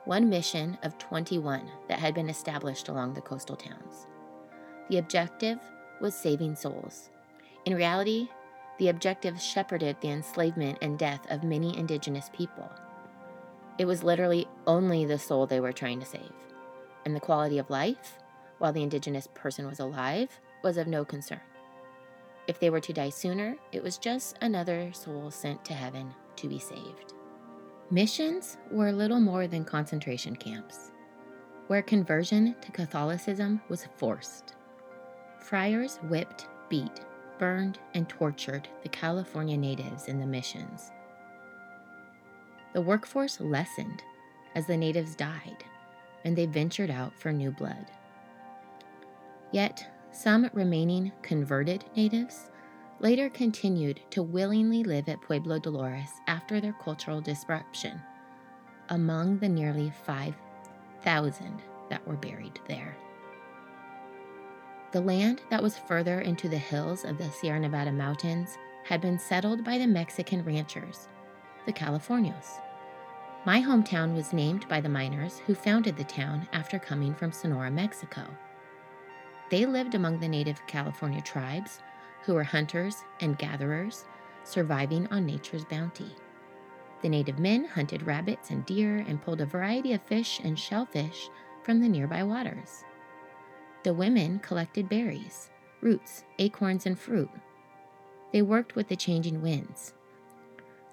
One 0.05 0.27
mission 0.27 0.79
of 0.81 0.97
21 0.97 1.69
that 1.89 1.99
had 1.99 2.15
been 2.15 2.29
established 2.29 2.89
along 2.89 3.13
the 3.13 3.21
coastal 3.21 3.55
towns. 3.55 4.07
The 4.89 4.97
objective 4.97 5.59
was 6.01 6.15
saving 6.15 6.55
souls. 6.55 7.11
In 7.65 7.75
reality, 7.75 8.29
the 8.79 8.89
objective 8.89 9.39
shepherded 9.39 9.97
the 10.01 10.09
enslavement 10.09 10.79
and 10.81 10.97
death 10.97 11.21
of 11.29 11.43
many 11.43 11.77
indigenous 11.77 12.31
people. 12.33 12.67
It 13.81 13.87
was 13.87 14.03
literally 14.03 14.47
only 14.67 15.05
the 15.05 15.17
soul 15.17 15.47
they 15.47 15.59
were 15.59 15.73
trying 15.73 15.99
to 16.01 16.05
save. 16.05 16.31
And 17.03 17.15
the 17.15 17.19
quality 17.19 17.57
of 17.57 17.71
life? 17.71 18.19
while 18.59 18.71
the 18.71 18.83
indigenous 18.83 19.27
person 19.33 19.65
was 19.65 19.79
alive 19.79 20.29
was 20.63 20.77
of 20.77 20.85
no 20.85 21.03
concern. 21.03 21.41
If 22.45 22.59
they 22.59 22.69
were 22.69 22.79
to 22.81 22.93
die 22.93 23.09
sooner, 23.09 23.57
it 23.71 23.81
was 23.81 23.97
just 23.97 24.37
another 24.39 24.93
soul 24.93 25.31
sent 25.31 25.65
to 25.65 25.73
heaven 25.73 26.13
to 26.35 26.47
be 26.47 26.59
saved. 26.59 27.15
Missions 27.89 28.57
were 28.69 28.91
little 28.91 29.19
more 29.19 29.47
than 29.47 29.65
concentration 29.65 30.35
camps, 30.35 30.91
where 31.65 31.81
conversion 31.81 32.55
to 32.61 32.71
Catholicism 32.71 33.59
was 33.67 33.87
forced. 33.95 34.53
Friars 35.39 35.97
whipped, 36.03 36.47
beat, 36.69 36.99
burned, 37.39 37.79
and 37.95 38.07
tortured 38.07 38.67
the 38.83 38.89
California 38.89 39.57
natives 39.57 40.07
in 40.07 40.19
the 40.19 40.27
missions. 40.27 40.91
The 42.73 42.81
workforce 42.81 43.39
lessened 43.39 44.03
as 44.55 44.65
the 44.65 44.77
natives 44.77 45.15
died, 45.15 45.63
and 46.23 46.37
they 46.37 46.45
ventured 46.45 46.89
out 46.89 47.13
for 47.17 47.31
new 47.31 47.51
blood. 47.51 47.85
Yet, 49.51 49.85
some 50.11 50.49
remaining 50.53 51.11
converted 51.21 51.85
natives 51.95 52.49
later 52.99 53.29
continued 53.29 53.99
to 54.11 54.21
willingly 54.23 54.83
live 54.83 55.09
at 55.09 55.21
Pueblo 55.21 55.59
Dolores 55.59 56.09
after 56.27 56.61
their 56.61 56.73
cultural 56.73 57.19
disruption, 57.19 57.99
among 58.89 59.39
the 59.39 59.49
nearly 59.49 59.91
5,000 60.05 61.61
that 61.89 62.07
were 62.07 62.15
buried 62.15 62.59
there. 62.67 62.95
The 64.91 65.01
land 65.01 65.41
that 65.49 65.63
was 65.63 65.77
further 65.77 66.21
into 66.21 66.47
the 66.49 66.57
hills 66.57 67.05
of 67.05 67.17
the 67.17 67.29
Sierra 67.31 67.59
Nevada 67.59 67.91
mountains 67.91 68.57
had 68.83 69.01
been 69.01 69.17
settled 69.17 69.63
by 69.63 69.77
the 69.77 69.87
Mexican 69.87 70.43
ranchers, 70.43 71.07
the 71.65 71.73
Californios. 71.73 72.59
My 73.45 73.61
hometown 73.61 74.13
was 74.13 74.33
named 74.33 74.67
by 74.67 74.81
the 74.81 74.89
miners 74.89 75.39
who 75.39 75.55
founded 75.55 75.97
the 75.97 76.03
town 76.03 76.47
after 76.53 76.77
coming 76.77 77.15
from 77.15 77.31
Sonora, 77.31 77.71
Mexico. 77.71 78.27
They 79.49 79.65
lived 79.65 79.95
among 79.95 80.19
the 80.19 80.27
native 80.27 80.65
California 80.67 81.21
tribes, 81.21 81.79
who 82.23 82.35
were 82.35 82.43
hunters 82.43 82.97
and 83.19 83.37
gatherers, 83.37 84.05
surviving 84.43 85.07
on 85.07 85.25
nature's 85.25 85.65
bounty. 85.65 86.15
The 87.01 87.09
native 87.09 87.39
men 87.39 87.65
hunted 87.65 88.03
rabbits 88.03 88.51
and 88.51 88.65
deer 88.65 89.03
and 89.07 89.21
pulled 89.21 89.41
a 89.41 89.45
variety 89.45 89.93
of 89.93 90.03
fish 90.03 90.39
and 90.43 90.57
shellfish 90.57 91.29
from 91.63 91.81
the 91.81 91.89
nearby 91.89 92.23
waters. 92.23 92.83
The 93.83 93.93
women 93.93 94.39
collected 94.39 94.87
berries, 94.87 95.49
roots, 95.81 96.23
acorns, 96.37 96.85
and 96.85 96.97
fruit. 96.97 97.31
They 98.31 98.43
worked 98.43 98.75
with 98.75 98.87
the 98.87 98.95
changing 98.95 99.41
winds. 99.41 99.93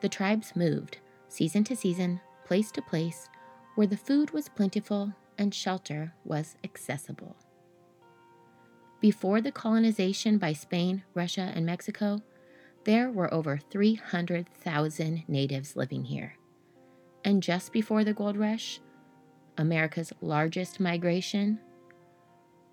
The 0.00 0.08
tribes 0.08 0.54
moved, 0.54 0.98
season 1.28 1.64
to 1.64 1.76
season, 1.76 2.20
place 2.44 2.70
to 2.72 2.82
place, 2.82 3.28
where 3.74 3.86
the 3.86 3.96
food 3.96 4.30
was 4.30 4.48
plentiful 4.48 5.12
and 5.36 5.54
shelter 5.54 6.12
was 6.24 6.56
accessible. 6.64 7.36
Before 9.00 9.40
the 9.40 9.52
colonization 9.52 10.38
by 10.38 10.52
Spain, 10.52 11.04
Russia, 11.14 11.52
and 11.54 11.64
Mexico, 11.64 12.20
there 12.84 13.10
were 13.10 13.32
over 13.32 13.58
300,000 13.70 15.24
natives 15.28 15.76
living 15.76 16.04
here. 16.04 16.34
And 17.24 17.42
just 17.42 17.72
before 17.72 18.04
the 18.04 18.14
gold 18.14 18.36
rush, 18.36 18.80
America's 19.56 20.12
largest 20.20 20.80
migration, 20.80 21.60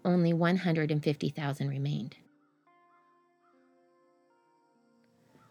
only 0.04 0.34
150,000 0.34 1.68
remained. 1.68 2.16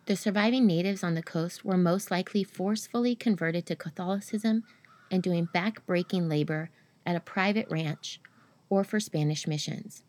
The 0.06 0.16
surviving 0.16 0.66
natives 0.66 1.02
on 1.02 1.14
the 1.14 1.22
coast 1.22 1.64
were 1.64 1.78
most 1.78 2.10
likely 2.10 2.44
forcefully 2.44 3.14
converted 3.14 3.64
to 3.66 3.76
Catholicism 3.76 4.64
and 5.10 5.22
doing 5.22 5.46
back-breaking 5.46 6.28
labor 6.28 6.70
at 7.06 7.16
a 7.16 7.20
private 7.20 7.66
ranch 7.70 8.20
or 8.68 8.84
for 8.84 9.00
Spanish 9.00 9.46
missions 9.46 10.02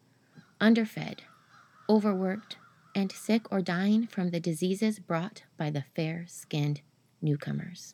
underfed, 0.59 1.23
overworked, 1.89 2.57
and 2.93 3.11
sick 3.11 3.51
or 3.51 3.61
dying 3.61 4.07
from 4.07 4.31
the 4.31 4.39
diseases 4.39 4.99
brought 4.99 5.43
by 5.57 5.69
the 5.69 5.83
fair 5.95 6.25
skinned 6.27 6.81
newcomers. 7.21 7.93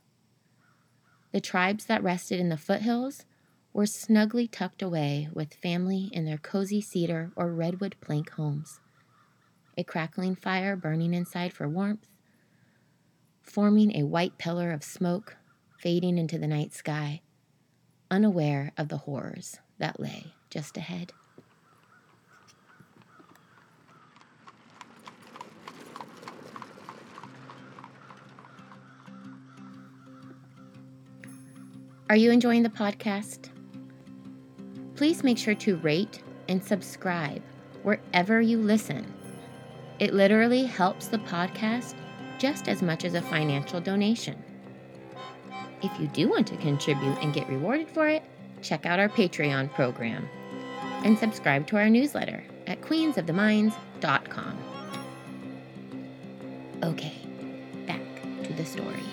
The 1.32 1.42
tribes 1.42 1.86
that 1.86 2.04
rested 2.04 2.40
in 2.40 2.50
the 2.50 2.58
foothills 2.58 3.26
were 3.74 3.86
snugly 3.86 4.48
tucked 4.48 4.82
away 4.82 5.30
with 5.34 5.56
family 5.56 6.10
in 6.12 6.26
their 6.26 6.38
cozy 6.38 6.82
cedar 6.82 7.32
or 7.36 7.54
redwood 7.54 7.96
plank 8.02 8.32
homes, 8.32 8.80
a 9.78 9.84
crackling 9.84 10.36
fire 10.36 10.76
burning 10.76 11.14
inside 11.14 11.54
for 11.54 11.68
warmth, 11.68 12.08
forming 13.42 13.96
a 13.96 14.04
white 14.04 14.38
pillar 14.38 14.72
of 14.72 14.84
smoke 14.84 15.38
fading 15.78 16.18
into 16.18 16.38
the 16.38 16.48
night 16.48 16.74
sky, 16.74 17.22
unaware 18.10 18.72
of 18.78 18.90
the 18.90 18.98
horrors 18.98 19.60
that 19.80 20.00
lay 20.00 20.34
just 20.50 20.78
ahead. 20.78 21.14
Are 32.10 32.18
you 32.18 32.30
enjoying 32.30 32.64
the 32.64 32.70
podcast? 32.70 33.50
Please 34.96 35.24
make 35.24 35.38
sure 35.38 35.56
to 35.56 35.78
rate 35.78 36.22
and 36.50 36.62
subscribe 36.62 37.42
wherever 37.84 38.42
you 38.42 38.58
listen 38.58 39.06
it 40.02 40.16
literally 40.16 40.64
helps 40.64 41.08
the 41.08 41.20
podcast 41.20 41.94
just 42.40 42.68
as 42.68 42.82
much 42.82 43.06
as 43.06 43.14
a 43.14 43.22
financial 43.22 43.80
donation. 43.80 44.36
If 45.84 45.92
you 46.00 46.08
do 46.08 46.28
want 46.28 46.48
to 46.48 46.58
contribute 46.58 47.20
and 47.22 47.36
get 47.36 47.48
rewarded 47.48 47.88
for 47.88 48.08
it, 48.08 48.24
check 48.64 48.88
out 48.88 49.00
our 49.00 49.10
Patreon 49.10 49.72
program 49.74 50.28
and 51.06 51.18
subscribe 51.20 51.68
to 51.68 51.78
our 51.78 51.88
newsletter 51.88 52.44
at 52.66 52.82
queensofthemines.com. 52.82 54.58
Okay, 56.84 57.14
back 57.86 58.02
to 58.44 58.54
the 58.54 58.66
story. 58.66 59.04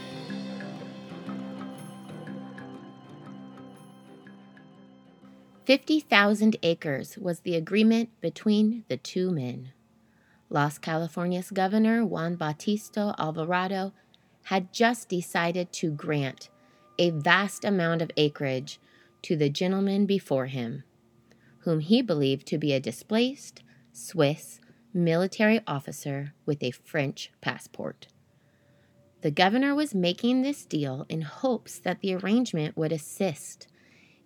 Fifty 5.66 6.00
thousand 6.00 6.56
acres 6.62 7.18
was 7.18 7.40
the 7.40 7.56
agreement 7.56 8.08
between 8.22 8.84
the 8.88 8.96
two 8.96 9.30
men. 9.30 9.72
Las 10.50 10.78
Californias 10.78 11.52
governor 11.52 12.04
Juan 12.04 12.36
Bautista 12.36 13.14
Alvarado 13.18 13.92
had 14.44 14.72
just 14.72 15.08
decided 15.08 15.72
to 15.74 15.90
grant 15.90 16.48
a 16.98 17.10
vast 17.10 17.64
amount 17.64 18.00
of 18.00 18.10
acreage 18.16 18.80
to 19.22 19.36
the 19.36 19.50
gentleman 19.50 20.06
before 20.06 20.46
him, 20.46 20.84
whom 21.60 21.80
he 21.80 22.00
believed 22.00 22.46
to 22.46 22.56
be 22.56 22.72
a 22.72 22.80
displaced 22.80 23.62
Swiss 23.92 24.58
military 24.94 25.60
officer 25.66 26.32
with 26.46 26.62
a 26.62 26.70
French 26.70 27.30
passport. 27.42 28.06
The 29.20 29.30
governor 29.30 29.74
was 29.74 29.94
making 29.94 30.42
this 30.42 30.64
deal 30.64 31.04
in 31.08 31.22
hopes 31.22 31.78
that 31.80 32.00
the 32.00 32.14
arrangement 32.14 32.76
would 32.76 32.92
assist 32.92 33.66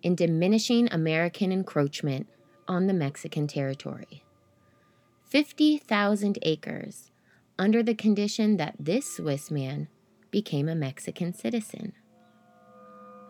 in 0.01 0.15
diminishing 0.15 0.87
American 0.91 1.51
encroachment 1.51 2.27
on 2.67 2.87
the 2.87 2.93
Mexican 2.93 3.47
territory. 3.47 4.22
50,000 5.33 6.37
acres 6.43 7.09
under 7.57 7.81
the 7.81 7.95
condition 7.95 8.57
that 8.57 8.75
this 8.79 9.15
Swiss 9.15 9.49
man 9.49 9.87
became 10.29 10.69
a 10.69 10.75
Mexican 10.75 11.33
citizen. 11.33 11.93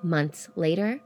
Months 0.04 0.50
later, 0.58 1.00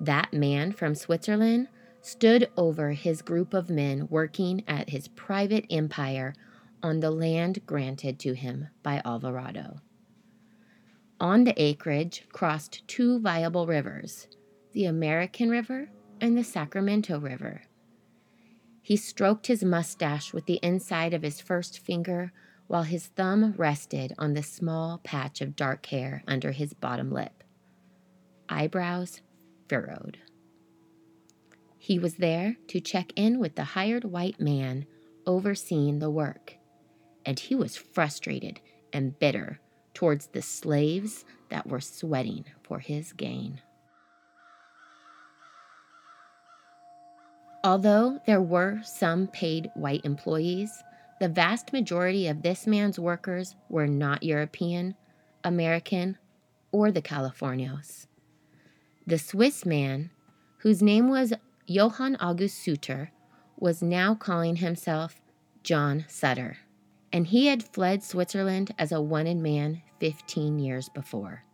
that 0.00 0.32
man 0.32 0.72
from 0.72 0.96
Switzerland 0.96 1.68
stood 2.00 2.50
over 2.56 2.90
his 2.90 3.22
group 3.22 3.54
of 3.54 3.70
men 3.70 4.08
working 4.10 4.64
at 4.66 4.90
his 4.90 5.06
private 5.06 5.66
empire 5.70 6.34
on 6.82 6.98
the 6.98 7.12
land 7.12 7.64
granted 7.64 8.18
to 8.18 8.34
him 8.34 8.66
by 8.82 9.00
Alvarado. 9.04 9.76
On 11.20 11.44
the 11.44 11.62
acreage 11.62 12.26
crossed 12.32 12.82
two 12.88 13.20
viable 13.20 13.68
rivers, 13.68 14.26
the 14.72 14.86
American 14.86 15.48
River 15.48 15.90
and 16.20 16.36
the 16.36 16.42
Sacramento 16.42 17.20
River. 17.20 17.62
He 18.90 18.96
stroked 18.96 19.46
his 19.46 19.62
mustache 19.62 20.32
with 20.32 20.46
the 20.46 20.58
inside 20.64 21.14
of 21.14 21.22
his 21.22 21.40
first 21.40 21.78
finger 21.78 22.32
while 22.66 22.82
his 22.82 23.06
thumb 23.06 23.54
rested 23.56 24.12
on 24.18 24.34
the 24.34 24.42
small 24.42 24.98
patch 25.04 25.40
of 25.40 25.54
dark 25.54 25.86
hair 25.86 26.24
under 26.26 26.50
his 26.50 26.74
bottom 26.74 27.12
lip. 27.12 27.44
Eyebrows 28.48 29.20
furrowed. 29.68 30.18
He 31.78 32.00
was 32.00 32.16
there 32.16 32.56
to 32.66 32.80
check 32.80 33.12
in 33.14 33.38
with 33.38 33.54
the 33.54 33.62
hired 33.62 34.02
white 34.02 34.40
man 34.40 34.86
overseeing 35.24 36.00
the 36.00 36.10
work, 36.10 36.56
and 37.24 37.38
he 37.38 37.54
was 37.54 37.76
frustrated 37.76 38.58
and 38.92 39.16
bitter 39.20 39.60
towards 39.94 40.26
the 40.26 40.42
slaves 40.42 41.24
that 41.48 41.68
were 41.68 41.80
sweating 41.80 42.44
for 42.64 42.80
his 42.80 43.12
gain. 43.12 43.60
Although 47.62 48.20
there 48.26 48.40
were 48.40 48.80
some 48.84 49.26
paid 49.26 49.70
white 49.74 50.04
employees, 50.04 50.82
the 51.20 51.28
vast 51.28 51.72
majority 51.72 52.26
of 52.26 52.40
this 52.42 52.66
man's 52.66 52.98
workers 52.98 53.54
were 53.68 53.86
not 53.86 54.22
European, 54.22 54.94
American, 55.44 56.16
or 56.72 56.90
the 56.90 57.02
Californios. 57.02 58.06
The 59.06 59.18
Swiss 59.18 59.66
man, 59.66 60.10
whose 60.58 60.80
name 60.82 61.08
was 61.08 61.34
Johann 61.66 62.16
August 62.16 62.64
Sutter, 62.64 63.12
was 63.58 63.82
now 63.82 64.14
calling 64.14 64.56
himself 64.56 65.20
John 65.62 66.06
Sutter, 66.08 66.56
and 67.12 67.26
he 67.26 67.46
had 67.46 67.62
fled 67.62 68.02
Switzerland 68.02 68.74
as 68.78 68.90
a 68.90 69.02
wanted 69.02 69.36
man 69.36 69.82
15 69.98 70.58
years 70.58 70.88
before. 70.88 71.44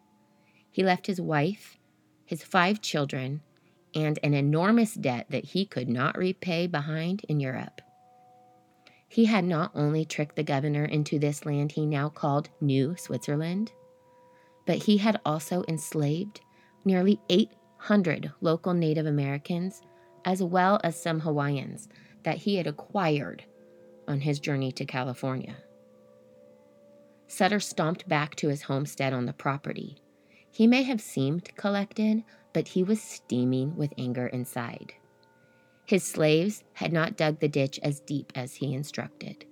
He 0.70 0.84
left 0.84 1.08
his 1.08 1.20
wife, 1.20 1.76
his 2.24 2.44
five 2.44 2.80
children, 2.80 3.40
and 3.96 4.18
an 4.22 4.34
enormous 4.34 4.94
debt 4.94 5.26
that 5.30 5.46
he 5.46 5.64
could 5.64 5.88
not 5.88 6.18
repay 6.18 6.66
behind 6.66 7.22
in 7.28 7.40
Europe. 7.40 7.80
He 9.08 9.24
had 9.24 9.44
not 9.44 9.70
only 9.74 10.04
tricked 10.04 10.36
the 10.36 10.42
governor 10.42 10.84
into 10.84 11.18
this 11.18 11.46
land 11.46 11.72
he 11.72 11.86
now 11.86 12.10
called 12.10 12.50
New 12.60 12.94
Switzerland, 12.98 13.72
but 14.66 14.76
he 14.76 14.98
had 14.98 15.18
also 15.24 15.64
enslaved 15.66 16.40
nearly 16.84 17.20
800 17.30 18.32
local 18.42 18.74
Native 18.74 19.06
Americans, 19.06 19.80
as 20.26 20.42
well 20.42 20.78
as 20.84 21.00
some 21.00 21.20
Hawaiians 21.20 21.88
that 22.24 22.36
he 22.38 22.56
had 22.56 22.66
acquired 22.66 23.44
on 24.06 24.20
his 24.20 24.38
journey 24.38 24.72
to 24.72 24.84
California. 24.84 25.56
Sutter 27.28 27.60
stomped 27.60 28.06
back 28.08 28.34
to 28.36 28.48
his 28.48 28.62
homestead 28.62 29.12
on 29.12 29.26
the 29.26 29.32
property. 29.32 30.02
He 30.50 30.66
may 30.66 30.82
have 30.82 31.00
seemed 31.00 31.56
collected, 31.56 32.22
but 32.56 32.68
he 32.68 32.82
was 32.82 33.02
steaming 33.02 33.76
with 33.76 33.92
anger 33.98 34.28
inside. 34.28 34.94
His 35.84 36.02
slaves 36.02 36.64
had 36.72 36.90
not 36.90 37.18
dug 37.18 37.38
the 37.38 37.50
ditch 37.50 37.78
as 37.82 38.00
deep 38.00 38.32
as 38.34 38.54
he 38.54 38.72
instructed. 38.72 39.44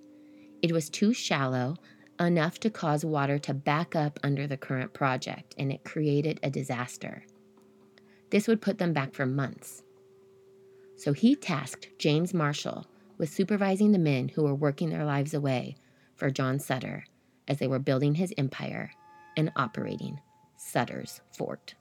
It 0.63 0.71
was 0.71 0.89
too 0.89 1.13
shallow, 1.13 1.75
enough 2.19 2.59
to 2.61 2.71
cause 2.71 3.05
water 3.05 3.37
to 3.37 3.53
back 3.53 3.95
up 3.95 4.19
under 4.23 4.47
the 4.47 4.57
current 4.57 4.91
project, 4.95 5.53
and 5.59 5.71
it 5.71 5.83
created 5.83 6.39
a 6.41 6.49
disaster. 6.49 7.27
This 8.31 8.47
would 8.47 8.59
put 8.59 8.79
them 8.79 8.91
back 8.91 9.13
for 9.13 9.27
months. 9.27 9.83
So 10.95 11.13
he 11.13 11.35
tasked 11.35 11.89
James 11.99 12.33
Marshall 12.33 12.87
with 13.19 13.29
supervising 13.29 13.91
the 13.91 13.99
men 13.99 14.29
who 14.29 14.45
were 14.45 14.55
working 14.55 14.89
their 14.89 15.05
lives 15.05 15.35
away 15.35 15.75
for 16.15 16.31
John 16.31 16.57
Sutter 16.57 17.05
as 17.47 17.59
they 17.59 17.67
were 17.67 17.77
building 17.77 18.15
his 18.15 18.33
empire 18.35 18.89
and 19.37 19.51
operating 19.55 20.21
Sutter's 20.57 21.21
Fort. 21.37 21.75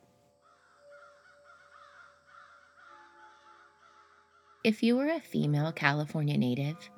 If 4.64 4.83
you 4.83 4.96
were 4.96 5.11
a 5.11 5.20
female 5.20 5.72
California 5.72 6.38
native 6.38 6.88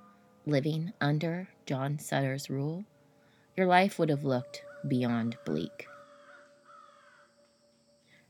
living 0.46 0.92
under 1.00 1.48
John 1.66 1.98
Sutter's 1.98 2.48
rule, 2.48 2.84
your 3.56 3.66
life 3.66 3.98
would 3.98 4.08
have 4.08 4.22
looked 4.22 4.62
beyond 4.86 5.36
bleak. 5.44 5.88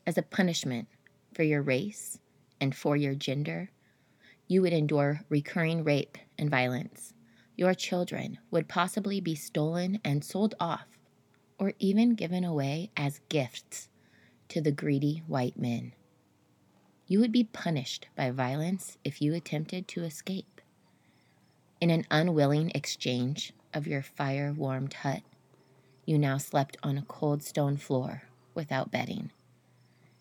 As 0.07 0.17
a 0.17 0.23
punishment 0.23 0.89
for 1.35 1.43
your 1.43 1.61
race 1.61 2.19
and 2.63 2.75
for 2.75 2.97
your 2.97 3.15
gender, 3.15 3.69
you 4.49 4.63
would 4.63 4.73
endure 4.73 5.21
recurring 5.29 5.85
rape 5.85 6.17
and 6.39 6.49
violence. 6.49 7.13
Your 7.57 7.75
children 7.75 8.39
would 8.51 8.69
possibly 8.69 9.21
be 9.21 9.35
stolen 9.35 10.01
and 10.03 10.25
sold 10.25 10.55
off, 10.59 10.87
or 11.59 11.75
even 11.79 12.15
given 12.15 12.43
away 12.43 12.91
as 12.97 13.21
gifts 13.29 13.91
to 14.49 14.63
the 14.63 14.73
greedy 14.73 15.23
white 15.27 15.59
men. 15.59 15.93
You 17.09 17.21
would 17.21 17.33
be 17.33 17.45
punished 17.45 18.09
by 18.17 18.31
violence 18.31 18.99
if 19.05 19.23
you 19.23 19.33
attempted 19.35 19.87
to 19.89 20.03
escape. 20.03 20.61
In 21.81 21.91
an 21.91 22.05
unwilling 22.11 22.73
exchange 22.75 23.53
of 23.73 23.87
your 23.87 24.03
fire 24.03 24.53
warmed 24.53 24.93
hut, 24.95 25.23
you 26.05 26.19
now 26.19 26.39
slept 26.39 26.77
on 26.83 26.99
a 26.99 27.03
cold 27.03 27.43
stone 27.45 27.77
floor 27.77 28.25
without 28.55 28.91
bedding. 28.91 29.31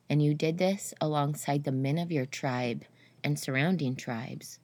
And 0.09 0.21
you 0.21 0.35
did 0.35 0.59
this 0.59 0.93
alongside 1.01 1.63
the 1.63 1.71
men 1.71 1.97
of 1.97 2.11
your 2.11 2.27
tribe 2.27 2.83
and 3.23 3.39
surrounding 3.39 3.95
tribes 3.95 4.59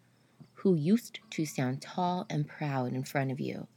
who 0.56 0.76
used 0.76 1.20
to 1.32 1.46
stand 1.46 1.82
tall 1.82 2.28
and 2.30 2.48
proud 2.48 2.94
in 2.94 3.04
front 3.04 3.32
of 3.32 3.40
you 3.40 3.68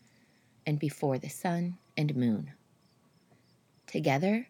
and 0.66 0.78
before 0.78 1.16
the 1.16 1.30
sun 1.30 1.78
and 1.96 2.14
moon. 2.14 2.52
Together, 3.86 4.48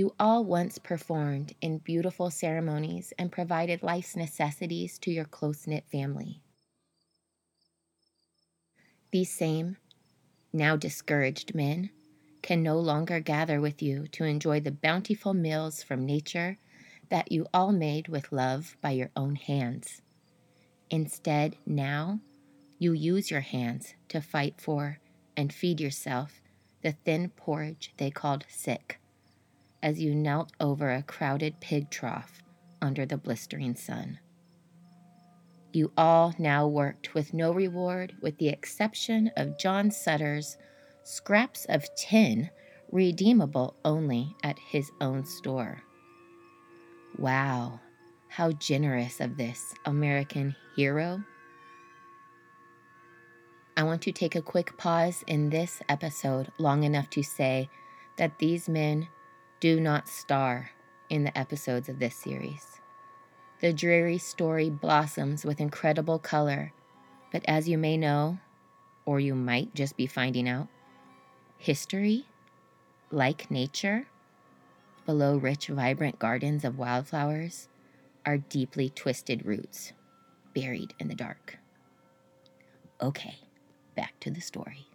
you 0.00 0.14
all 0.18 0.42
once 0.42 0.78
performed 0.78 1.54
in 1.60 1.76
beautiful 1.76 2.30
ceremonies 2.30 3.12
and 3.18 3.30
provided 3.30 3.82
life's 3.82 4.16
necessities 4.16 4.98
to 4.98 5.10
your 5.10 5.26
close 5.26 5.66
knit 5.66 5.84
family. 5.92 6.40
These 9.12 9.30
same, 9.30 9.76
now 10.54 10.74
discouraged 10.74 11.54
men 11.54 11.90
can 12.40 12.62
no 12.62 12.78
longer 12.78 13.20
gather 13.20 13.60
with 13.60 13.82
you 13.82 14.06
to 14.12 14.24
enjoy 14.24 14.58
the 14.60 14.72
bountiful 14.72 15.34
meals 15.34 15.82
from 15.82 16.06
nature 16.06 16.56
that 17.10 17.30
you 17.30 17.46
all 17.52 17.70
made 17.70 18.08
with 18.08 18.32
love 18.32 18.78
by 18.80 18.92
your 18.92 19.10
own 19.14 19.36
hands. 19.36 20.00
Instead, 20.88 21.58
now, 21.66 22.20
you 22.78 22.94
use 22.94 23.30
your 23.30 23.42
hands 23.42 23.92
to 24.08 24.22
fight 24.22 24.62
for 24.62 24.98
and 25.36 25.52
feed 25.52 25.78
yourself 25.78 26.40
the 26.80 26.92
thin 26.92 27.28
porridge 27.28 27.92
they 27.98 28.10
called 28.10 28.46
sick 28.48 28.99
as 29.82 30.00
you 30.00 30.14
knelt 30.14 30.52
over 30.60 30.90
a 30.90 31.02
crowded 31.02 31.60
pig 31.60 31.90
trough 31.90 32.42
under 32.82 33.06
the 33.06 33.16
blistering 33.16 33.74
sun. 33.74 34.18
You 35.72 35.92
all 35.96 36.34
now 36.38 36.66
worked 36.66 37.14
with 37.14 37.32
no 37.32 37.52
reward, 37.52 38.14
with 38.20 38.38
the 38.38 38.48
exception 38.48 39.30
of 39.36 39.58
John 39.58 39.90
Sutter's 39.90 40.56
scraps 41.04 41.64
of 41.68 41.84
tin 41.94 42.50
redeemable 42.90 43.76
only 43.84 44.34
at 44.42 44.58
his 44.58 44.90
own 45.00 45.24
store. 45.24 45.82
Wow, 47.18 47.80
how 48.28 48.52
generous 48.52 49.20
of 49.20 49.36
this 49.36 49.74
American 49.84 50.56
hero. 50.74 51.22
I 53.76 53.84
want 53.84 54.02
to 54.02 54.12
take 54.12 54.34
a 54.34 54.42
quick 54.42 54.76
pause 54.76 55.22
in 55.26 55.50
this 55.50 55.80
episode 55.88 56.50
long 56.58 56.82
enough 56.82 57.08
to 57.10 57.22
say 57.22 57.68
that 58.18 58.38
these 58.38 58.68
men 58.68 59.08
do 59.60 59.78
not 59.78 60.08
star 60.08 60.70
in 61.10 61.24
the 61.24 61.38
episodes 61.38 61.88
of 61.88 61.98
this 61.98 62.16
series. 62.16 62.80
The 63.60 63.74
dreary 63.74 64.16
story 64.16 64.70
blossoms 64.70 65.44
with 65.44 65.60
incredible 65.60 66.18
color, 66.18 66.72
but 67.30 67.42
as 67.46 67.68
you 67.68 67.76
may 67.76 67.98
know, 67.98 68.38
or 69.04 69.20
you 69.20 69.34
might 69.34 69.74
just 69.74 69.98
be 69.98 70.06
finding 70.06 70.48
out, 70.48 70.68
history, 71.58 72.24
like 73.10 73.50
nature, 73.50 74.06
below 75.04 75.36
rich, 75.36 75.66
vibrant 75.66 76.18
gardens 76.18 76.64
of 76.64 76.78
wildflowers, 76.78 77.68
are 78.24 78.38
deeply 78.38 78.88
twisted 78.88 79.44
roots 79.44 79.92
buried 80.54 80.94
in 80.98 81.08
the 81.08 81.14
dark. 81.14 81.58
Okay, 83.02 83.36
back 83.94 84.18
to 84.20 84.30
the 84.30 84.40
story. 84.40 84.89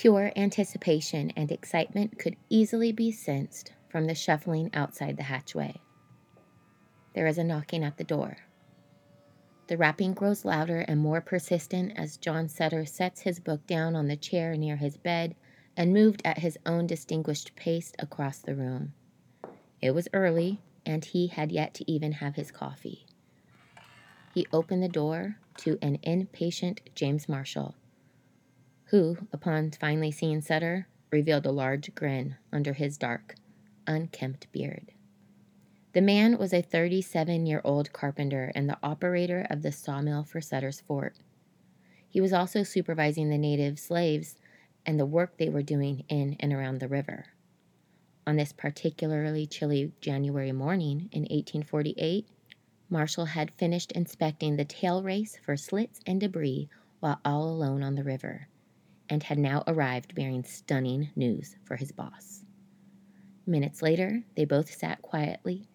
Pure 0.00 0.32
anticipation 0.34 1.30
and 1.36 1.52
excitement 1.52 2.18
could 2.18 2.34
easily 2.48 2.90
be 2.90 3.12
sensed 3.12 3.74
from 3.90 4.06
the 4.06 4.14
shuffling 4.14 4.70
outside 4.72 5.18
the 5.18 5.24
hatchway. 5.24 5.78
There 7.12 7.26
is 7.26 7.36
a 7.36 7.44
knocking 7.44 7.84
at 7.84 7.98
the 7.98 8.04
door. 8.04 8.38
The 9.66 9.76
rapping 9.76 10.14
grows 10.14 10.42
louder 10.46 10.80
and 10.88 10.98
more 10.98 11.20
persistent 11.20 11.92
as 11.96 12.16
John 12.16 12.48
Sutter 12.48 12.86
sets 12.86 13.20
his 13.20 13.40
book 13.40 13.66
down 13.66 13.94
on 13.94 14.06
the 14.06 14.16
chair 14.16 14.56
near 14.56 14.76
his 14.76 14.96
bed 14.96 15.34
and 15.76 15.92
moved 15.92 16.22
at 16.24 16.38
his 16.38 16.56
own 16.64 16.86
distinguished 16.86 17.54
pace 17.54 17.92
across 17.98 18.38
the 18.38 18.54
room. 18.54 18.94
It 19.82 19.90
was 19.90 20.08
early, 20.14 20.62
and 20.86 21.04
he 21.04 21.26
had 21.26 21.52
yet 21.52 21.74
to 21.74 21.92
even 21.92 22.12
have 22.12 22.36
his 22.36 22.50
coffee. 22.50 23.04
He 24.32 24.46
opened 24.50 24.82
the 24.82 24.88
door 24.88 25.36
to 25.58 25.76
an 25.82 25.98
impatient 26.02 26.80
James 26.94 27.28
Marshall, 27.28 27.74
who, 28.90 29.16
upon 29.32 29.70
finally 29.70 30.10
seeing 30.10 30.40
Sutter, 30.40 30.88
revealed 31.12 31.46
a 31.46 31.52
large 31.52 31.94
grin 31.94 32.36
under 32.52 32.72
his 32.72 32.98
dark, 32.98 33.36
unkempt 33.86 34.50
beard. 34.50 34.90
The 35.92 36.00
man 36.00 36.38
was 36.38 36.52
a 36.52 36.60
37 36.60 37.46
year 37.46 37.60
old 37.64 37.92
carpenter 37.92 38.50
and 38.52 38.68
the 38.68 38.78
operator 38.82 39.46
of 39.48 39.62
the 39.62 39.70
sawmill 39.70 40.24
for 40.24 40.40
Sutter's 40.40 40.80
Fort. 40.80 41.14
He 42.08 42.20
was 42.20 42.32
also 42.32 42.64
supervising 42.64 43.28
the 43.28 43.38
native 43.38 43.78
slaves 43.78 44.34
and 44.84 44.98
the 44.98 45.06
work 45.06 45.36
they 45.36 45.48
were 45.48 45.62
doing 45.62 46.04
in 46.08 46.36
and 46.40 46.52
around 46.52 46.80
the 46.80 46.88
river. 46.88 47.26
On 48.26 48.34
this 48.36 48.52
particularly 48.52 49.46
chilly 49.46 49.92
January 50.00 50.50
morning 50.50 51.08
in 51.12 51.22
1848, 51.22 52.26
Marshall 52.88 53.26
had 53.26 53.52
finished 53.52 53.92
inspecting 53.92 54.56
the 54.56 54.64
tail 54.64 55.00
race 55.00 55.38
for 55.44 55.56
slits 55.56 56.00
and 56.06 56.20
debris 56.20 56.68
while 56.98 57.20
all 57.24 57.48
alone 57.48 57.84
on 57.84 57.94
the 57.94 58.02
river 58.02 58.48
and 59.10 59.24
had 59.24 59.38
now 59.38 59.64
arrived 59.66 60.14
bearing 60.14 60.44
stunning 60.44 61.10
news 61.16 61.56
for 61.64 61.76
his 61.76 61.92
boss. 61.92 62.44
Minutes 63.46 63.82
later, 63.82 64.22
they 64.36 64.44
both 64.44 64.72
sat 64.72 65.02
quietly, 65.02 65.68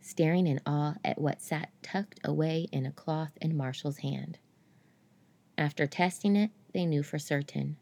staring 0.00 0.48
in 0.48 0.60
awe 0.66 0.96
at 1.04 1.20
what 1.20 1.40
sat 1.40 1.70
tucked 1.82 2.18
away 2.24 2.66
in 2.72 2.84
a 2.84 2.92
cloth 2.92 3.32
in 3.40 3.56
Marshall's 3.56 3.98
hand. 3.98 4.38
After 5.56 5.86
testing 5.86 6.34
it, 6.34 6.50
they 6.74 6.84
knew 6.84 7.02
for 7.02 7.18
certain 7.18 7.76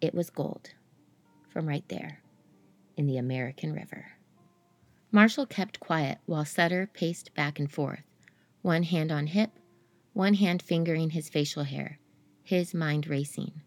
it 0.00 0.14
was 0.14 0.30
gold 0.30 0.70
from 1.48 1.68
right 1.68 1.88
there 1.88 2.20
in 2.96 3.06
the 3.06 3.18
American 3.18 3.72
River. 3.72 4.06
Marshall 5.12 5.46
kept 5.46 5.78
quiet 5.78 6.18
while 6.26 6.44
Sutter 6.44 6.90
paced 6.92 7.32
back 7.34 7.60
and 7.60 7.70
forth, 7.70 8.02
one 8.62 8.82
hand 8.82 9.12
on 9.12 9.28
hip, 9.28 9.52
one 10.12 10.34
hand 10.34 10.60
fingering 10.60 11.10
his 11.10 11.28
facial 11.28 11.62
hair, 11.62 12.00
his 12.42 12.74
mind 12.74 13.06
racing. 13.06 13.62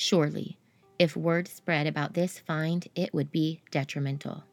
Surely, 0.00 0.56
if 0.96 1.16
word 1.16 1.48
spread 1.48 1.88
about 1.88 2.14
this 2.14 2.38
find, 2.38 2.86
it 2.94 3.12
would 3.12 3.32
be 3.32 3.60
detrimental. 3.72 4.44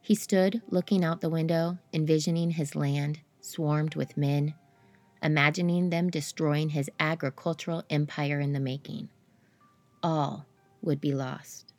He 0.00 0.14
stood 0.14 0.62
looking 0.68 1.04
out 1.04 1.20
the 1.20 1.28
window, 1.28 1.78
envisioning 1.92 2.52
his 2.52 2.76
land 2.76 3.18
swarmed 3.40 3.96
with 3.96 4.16
men, 4.16 4.54
imagining 5.24 5.90
them 5.90 6.08
destroying 6.08 6.68
his 6.68 6.88
agricultural 7.00 7.82
empire 7.90 8.38
in 8.38 8.52
the 8.52 8.60
making. 8.60 9.08
All 10.04 10.46
would 10.82 11.00
be 11.00 11.14
lost. 11.14 11.74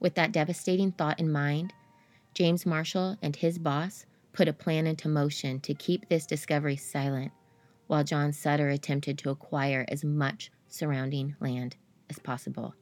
With 0.00 0.14
that 0.14 0.32
devastating 0.32 0.92
thought 0.92 1.20
in 1.20 1.30
mind, 1.30 1.74
James 2.32 2.64
Marshall 2.64 3.18
and 3.20 3.36
his 3.36 3.58
boss 3.58 4.06
put 4.32 4.48
a 4.48 4.54
plan 4.54 4.86
into 4.86 5.06
motion 5.10 5.60
to 5.60 5.74
keep 5.74 6.08
this 6.08 6.24
discovery 6.24 6.76
silent, 6.76 7.32
while 7.88 8.04
John 8.04 8.32
Sutter 8.32 8.70
attempted 8.70 9.18
to 9.18 9.28
acquire 9.28 9.84
as 9.88 10.02
much 10.02 10.50
surrounding 10.74 11.36
land 11.40 11.76
as 12.10 12.18
possible. 12.18 12.74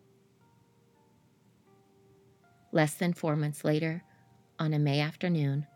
Less 2.72 2.94
than 2.94 3.12
four 3.12 3.36
months 3.36 3.64
later, 3.64 4.02
on 4.58 4.72
a 4.72 4.78
May 4.78 5.00
afternoon, 5.00 5.66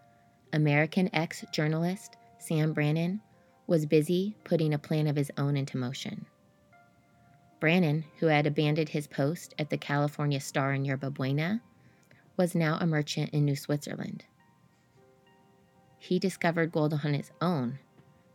American 0.52 1.10
ex 1.14 1.44
journalist 1.52 2.16
Sam 2.38 2.72
Brannan 2.72 3.20
was 3.66 3.84
busy 3.84 4.36
putting 4.44 4.72
a 4.72 4.78
plan 4.78 5.06
of 5.06 5.16
his 5.16 5.30
own 5.36 5.56
into 5.56 5.76
motion. 5.76 6.24
Brannan, 7.60 8.04
who 8.18 8.26
had 8.26 8.46
abandoned 8.46 8.88
his 8.88 9.06
post 9.06 9.54
at 9.58 9.70
the 9.70 9.78
California 9.78 10.40
Star 10.40 10.72
in 10.72 10.84
Yerba 10.84 11.10
Buena, 11.10 11.60
was 12.36 12.54
now 12.54 12.78
a 12.80 12.86
merchant 12.86 13.30
in 13.30 13.44
New 13.44 13.56
Switzerland. 13.56 14.24
He 15.98 16.18
discovered 16.18 16.72
gold 16.72 16.94
on 16.94 17.14
his 17.14 17.32
own 17.40 17.78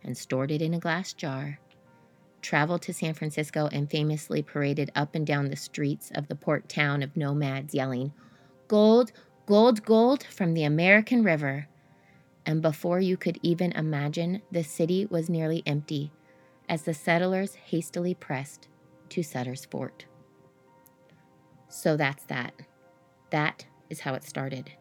and 0.04 0.18
stored 0.18 0.52
it 0.52 0.62
in 0.62 0.74
a 0.74 0.80
glass 0.80 1.14
jar 1.14 1.60
traveled 2.42 2.82
to 2.84 2.94
San 2.94 3.14
Francisco 3.14 3.70
and 3.72 3.90
famously 3.90 4.42
paraded 4.42 4.92
up 4.96 5.16
and 5.16 5.26
down 5.26 5.50
the 5.50 5.56
streets 5.56 6.12
of 6.16 6.28
the 6.28 6.36
port 6.36 6.68
town 6.68 7.04
of 7.04 7.16
nomads, 7.16 7.74
yelling, 7.74 8.14
Gold, 8.68 9.12
gold, 9.46 9.84
gold 9.84 10.24
from 10.24 10.54
the 10.54 10.64
American 10.64 11.24
River. 11.24 11.68
And 12.46 12.62
before 12.62 13.00
you 13.00 13.18
could 13.18 13.38
even 13.42 13.72
imagine, 13.74 14.42
the 14.52 14.64
city 14.64 15.06
was 15.06 15.30
nearly 15.30 15.62
empty 15.66 16.12
as 16.70 16.84
the 16.84 16.94
settlers 16.94 17.56
hastily 17.56 18.14
pressed 18.14 18.68
to 19.10 19.22
Sutter's 19.22 19.66
Fort. 19.66 20.06
So 21.68 21.98
that's 21.98 22.24
that. 22.26 22.54
That 23.30 23.66
is 23.90 24.02
how 24.02 24.14
it 24.14 24.24
started. 24.24 24.72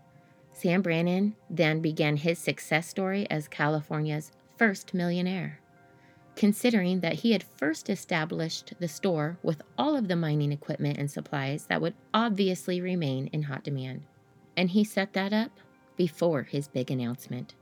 Sam 0.52 0.82
Brannan 0.82 1.34
then 1.48 1.80
began 1.80 2.16
his 2.16 2.38
success 2.38 2.88
story 2.88 3.26
as 3.30 3.48
California's 3.48 4.30
first 4.56 4.94
millionaire 4.94 5.59
considering 6.36 7.00
that 7.00 7.14
he 7.14 7.32
had 7.32 7.42
first 7.42 7.90
established 7.90 8.72
the 8.78 8.88
store 8.88 9.38
with 9.42 9.62
all 9.76 9.96
of 9.96 10.08
the 10.08 10.16
mining 10.16 10.52
equipment 10.52 10.98
and 10.98 11.10
supplies 11.10 11.66
that 11.66 11.80
would 11.80 11.94
obviously 12.14 12.80
remain 12.80 13.26
in 13.28 13.42
hot 13.42 13.64
demand. 13.64 14.02
And 14.56 14.70
he 14.70 14.84
set 14.84 15.12
that 15.14 15.32
up 15.32 15.50
before 15.96 16.42
his 16.44 16.68
big 16.68 16.90
announcement. 16.90 17.54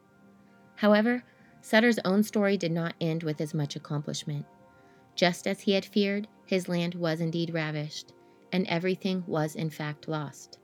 However, 0.76 1.24
Sutter's 1.60 1.98
own 2.04 2.22
story 2.22 2.56
did 2.56 2.72
not 2.72 2.94
end 3.00 3.22
with 3.22 3.40
as 3.40 3.52
much 3.52 3.74
accomplishment. 3.74 4.46
Just 5.16 5.46
as 5.46 5.60
he 5.60 5.72
had 5.72 5.84
feared, 5.84 6.28
his 6.46 6.68
land 6.68 6.94
was 6.94 7.20
indeed 7.20 7.52
ravished, 7.52 8.12
and 8.52 8.66
everything 8.68 9.24
was 9.26 9.56
in 9.56 9.70
fact 9.70 10.06
lost. 10.06 10.58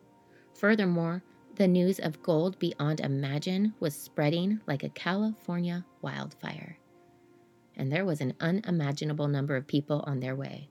Furthermore, 0.54 1.22
the 1.56 1.66
news 1.66 1.98
of 1.98 2.22
gold 2.22 2.58
beyond 2.58 3.00
imagine 3.00 3.74
was 3.80 3.94
spreading 3.94 4.60
like 4.66 4.84
a 4.84 4.88
California 4.90 5.84
wildfire 6.00 6.78
and 7.76 7.90
there 7.90 8.04
was 8.04 8.20
an 8.20 8.34
unimaginable 8.40 9.28
number 9.28 9.56
of 9.56 9.66
people 9.66 10.04
on 10.06 10.20
their 10.20 10.36
way. 10.36 10.68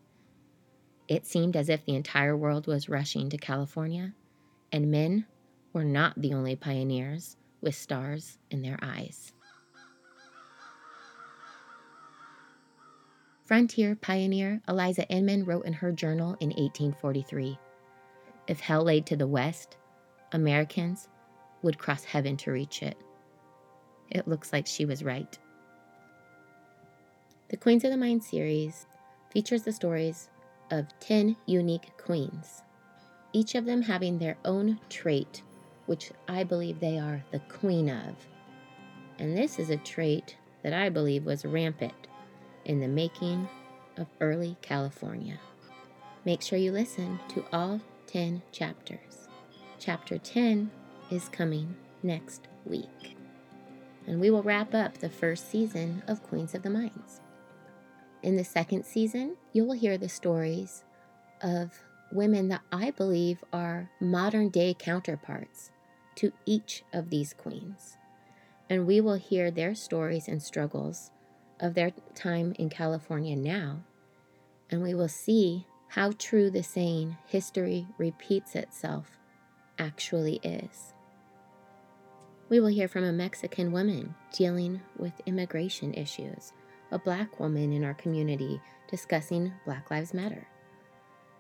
It 1.07 1.25
seemed 1.25 1.55
as 1.55 1.69
if 1.69 1.85
the 1.85 1.95
entire 1.95 2.35
world 2.35 2.67
was 2.67 2.89
rushing 2.89 3.29
to 3.29 3.37
California, 3.37 4.13
and 4.71 4.89
men 4.89 5.25
were 5.73 5.83
not 5.83 6.19
the 6.21 6.33
only 6.33 6.55
pioneers 6.55 7.35
with 7.61 7.75
stars 7.75 8.37
in 8.49 8.61
their 8.61 8.79
eyes. 8.81 9.33
Frontier 13.45 13.95
pioneer 13.95 14.61
Eliza 14.67 15.07
Inman 15.09 15.43
wrote 15.43 15.65
in 15.65 15.73
her 15.73 15.91
journal 15.91 16.37
in 16.39 16.49
1843 16.49 17.59
If 18.47 18.59
hell 18.61 18.83
lay 18.83 19.01
to 19.01 19.17
the 19.17 19.27
west, 19.27 19.77
Americans 20.31 21.09
would 21.61 21.77
cross 21.77 22.03
heaven 22.03 22.37
to 22.37 22.51
reach 22.51 22.81
it. 22.81 22.97
It 24.09 24.27
looks 24.27 24.53
like 24.53 24.65
she 24.65 24.85
was 24.85 25.03
right. 25.03 25.37
The 27.53 27.57
Queens 27.57 27.83
of 27.83 27.91
the 27.91 27.97
Mines 27.97 28.25
series 28.25 28.87
features 29.29 29.61
the 29.61 29.71
stories 29.71 30.27
of 30.71 30.87
10 31.01 31.35
unique 31.45 31.95
queens, 31.99 32.63
each 33.31 33.53
of 33.53 33.65
them 33.65 33.83
having 33.83 34.17
their 34.17 34.37
own 34.43 34.79
trait, 34.89 35.43
which 35.85 36.09
I 36.27 36.45
believe 36.45 36.79
they 36.79 36.97
are 36.97 37.23
the 37.29 37.37
queen 37.37 37.91
of. 37.91 38.15
And 39.19 39.37
this 39.37 39.59
is 39.59 39.69
a 39.69 39.77
trait 39.77 40.35
that 40.63 40.73
I 40.73 40.89
believe 40.89 41.25
was 41.25 41.45
rampant 41.45 41.93
in 42.65 42.79
the 42.79 42.87
making 42.87 43.47
of 43.97 44.07
early 44.19 44.57
California. 44.63 45.37
Make 46.25 46.41
sure 46.41 46.57
you 46.57 46.71
listen 46.71 47.19
to 47.35 47.45
all 47.53 47.81
10 48.07 48.41
chapters. 48.51 49.27
Chapter 49.77 50.17
10 50.17 50.71
is 51.11 51.29
coming 51.29 51.75
next 52.01 52.47
week. 52.65 53.15
And 54.07 54.19
we 54.19 54.31
will 54.31 54.41
wrap 54.41 54.73
up 54.73 54.97
the 54.97 55.07
first 55.07 55.51
season 55.51 56.01
of 56.07 56.23
Queens 56.23 56.55
of 56.55 56.63
the 56.63 56.71
Mines. 56.71 57.21
In 58.23 58.38
the 58.38 58.45
second 58.45 58.86
season, 58.86 59.36
you 59.51 59.65
will 59.65 59.73
hear 59.73 59.97
the 59.97 60.07
stories 60.07 60.86
of 61.41 61.71
women 62.09 62.47
that 62.47 62.62
I 62.71 62.91
believe 62.91 63.43
are 63.51 63.89
modern 63.99 64.47
day 64.47 64.73
counterparts 64.77 65.71
to 66.15 66.31
each 66.45 66.83
of 66.93 67.09
these 67.09 67.33
queens. 67.33 67.97
And 68.69 68.88
we 68.88 69.01
will 69.01 69.15
hear 69.15 69.51
their 69.51 69.75
stories 69.75 70.29
and 70.29 70.41
struggles 70.41 71.12
of 71.59 71.73
their 71.73 71.91
time 72.15 72.53
in 72.57 72.69
California 72.69 73.36
now. 73.36 73.81
And 74.71 74.81
we 74.81 74.93
will 74.93 75.09
see 75.09 75.67
how 75.89 76.13
true 76.17 76.49
the 76.49 76.63
saying, 76.63 77.17
history 77.27 77.86
repeats 77.97 78.55
itself, 78.55 79.19
actually 79.77 80.39
is. 80.43 80.93
We 82.49 82.59
will 82.59 82.67
hear 82.67 82.88
from 82.88 83.03
a 83.03 83.12
Mexican 83.12 83.71
woman 83.71 84.15
dealing 84.31 84.81
with 84.97 85.13
immigration 85.25 85.93
issues, 85.93 86.53
a 86.93 86.99
black 86.99 87.39
woman 87.39 87.73
in 87.73 87.84
our 87.84 87.95
community 87.95 88.62
discussing 88.88 89.51
Black 89.65 89.89
Lives 89.89 90.13
Matter, 90.13 90.47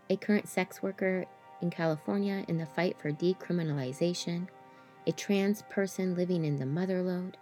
a 0.09 0.17
current 0.17 0.49
sex 0.49 0.81
worker 0.81 1.25
in 1.61 1.69
California 1.69 2.43
in 2.47 2.57
the 2.57 2.65
fight 2.65 2.97
for 2.99 3.11
decriminalization, 3.11 4.47
a 5.05 5.11
trans 5.11 5.61
person 5.69 6.15
living 6.15 6.43
in 6.43 6.57
the 6.57 6.65
motherlode, 6.65 7.35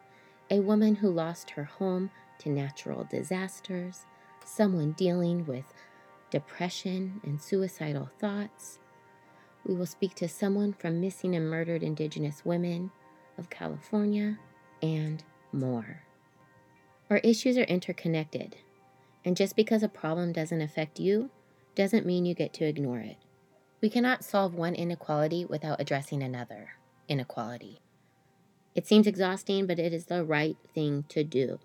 a 0.49 0.59
woman 0.59 0.95
who 0.95 1.09
lost 1.09 1.51
her 1.51 1.63
home 1.63 2.11
to 2.39 2.49
natural 2.49 3.05
disasters, 3.05 4.05
someone 4.43 4.91
dealing 4.91 5.45
with 5.45 5.73
depression, 6.31 7.21
and 7.23 7.41
suicidal 7.41 8.09
thoughts. 8.19 8.79
We 9.65 9.75
will 9.75 9.85
speak 9.85 10.15
to 10.15 10.27
someone 10.27 10.73
from 10.73 10.99
missing 10.99 11.35
and 11.35 11.49
murdered 11.49 11.83
Indigenous 11.83 12.43
women 12.43 12.91
of 13.37 13.49
California 13.49 14.37
and 14.81 15.23
more. 15.53 16.03
Our 17.11 17.17
issues 17.17 17.57
are 17.57 17.63
interconnected, 17.63 18.55
and 19.25 19.35
just 19.35 19.57
because 19.57 19.83
a 19.83 19.89
problem 19.89 20.31
doesn't 20.31 20.61
affect 20.61 20.97
you 20.97 21.29
doesn't 21.75 22.05
mean 22.05 22.23
you 22.23 22.33
get 22.33 22.53
to 22.53 22.65
ignore 22.65 22.99
it. 22.99 23.17
We 23.81 23.89
cannot 23.89 24.23
solve 24.23 24.55
one 24.55 24.75
inequality 24.75 25.43
without 25.43 25.81
addressing 25.81 26.23
another 26.23 26.69
inequality. 27.09 27.81
It 28.75 28.87
seems 28.87 29.07
exhausting, 29.07 29.67
but 29.67 29.77
it 29.77 29.91
is 29.91 30.05
the 30.05 30.23
right 30.23 30.55
thing 30.73 31.03
to 31.09 31.25
do. 31.25 31.59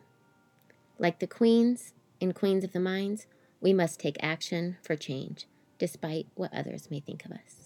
Like 0.99 1.21
the 1.21 1.29
queens 1.29 1.93
in 2.19 2.33
Queens 2.33 2.65
of 2.65 2.73
the 2.73 2.81
Mines, 2.81 3.29
we 3.61 3.73
must 3.73 4.01
take 4.01 4.17
action 4.21 4.79
for 4.83 4.97
change, 4.97 5.47
despite 5.79 6.27
what 6.35 6.53
others 6.53 6.91
may 6.91 6.99
think 6.99 7.25
of 7.25 7.31
us. 7.31 7.66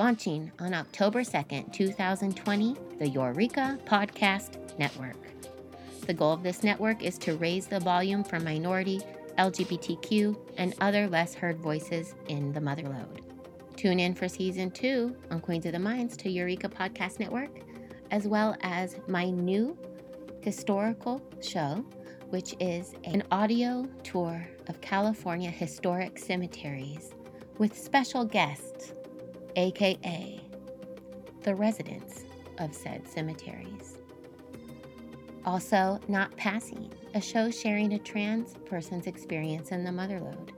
Launching 0.00 0.50
on 0.58 0.72
October 0.72 1.20
2nd, 1.20 1.74
2020, 1.74 2.74
the 2.98 3.06
Eureka 3.06 3.78
Podcast 3.84 4.56
Network. 4.78 5.18
The 6.06 6.14
goal 6.14 6.32
of 6.32 6.42
this 6.42 6.62
network 6.62 7.02
is 7.02 7.18
to 7.18 7.36
raise 7.36 7.66
the 7.66 7.80
volume 7.80 8.24
for 8.24 8.40
minority, 8.40 9.02
LGBTQ, 9.36 10.38
and 10.56 10.74
other 10.80 11.06
less 11.06 11.34
heard 11.34 11.58
voices 11.58 12.14
in 12.28 12.50
the 12.54 12.60
motherlode. 12.60 13.20
Tune 13.76 14.00
in 14.00 14.14
for 14.14 14.26
season 14.26 14.70
two 14.70 15.14
on 15.30 15.38
Queens 15.38 15.66
of 15.66 15.72
the 15.72 15.78
Mines 15.78 16.16
to 16.16 16.30
Eureka 16.30 16.70
Podcast 16.70 17.20
Network, 17.20 17.58
as 18.10 18.26
well 18.26 18.56
as 18.62 18.96
my 19.06 19.28
new 19.28 19.76
historical 20.40 21.20
show, 21.42 21.84
which 22.30 22.54
is 22.58 22.94
an 23.04 23.22
audio 23.30 23.86
tour 24.02 24.48
of 24.68 24.80
California 24.80 25.50
historic 25.50 26.16
cemeteries 26.16 27.12
with 27.58 27.78
special 27.78 28.24
guests, 28.24 28.94
aka 29.56 30.40
the 31.42 31.54
residents 31.54 32.24
of 32.58 32.74
said 32.74 33.08
cemeteries. 33.08 33.98
Also, 35.44 35.98
Not 36.08 36.36
Passing, 36.36 36.92
a 37.14 37.20
show 37.20 37.50
sharing 37.50 37.94
a 37.94 37.98
trans 37.98 38.54
person's 38.66 39.06
experience 39.06 39.72
in 39.72 39.84
the 39.84 39.90
motherlode. 39.90 40.50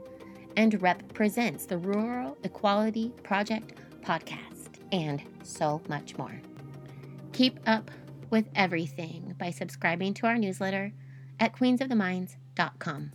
And 0.57 0.81
Rep 0.81 1.13
presents 1.13 1.65
the 1.65 1.77
Rural 1.77 2.37
Equality 2.43 3.13
Project 3.23 3.73
podcast, 4.01 4.69
and 4.91 5.23
so 5.41 5.81
much 5.87 6.17
more. 6.17 6.41
Keep 7.31 7.59
up 7.65 7.89
with 8.29 8.45
everything 8.55 9.33
by 9.39 9.51
subscribing 9.51 10.13
to 10.15 10.27
our 10.27 10.37
newsletter 10.37 10.91
at 11.39 11.55
queensofthemines.com. 11.55 13.11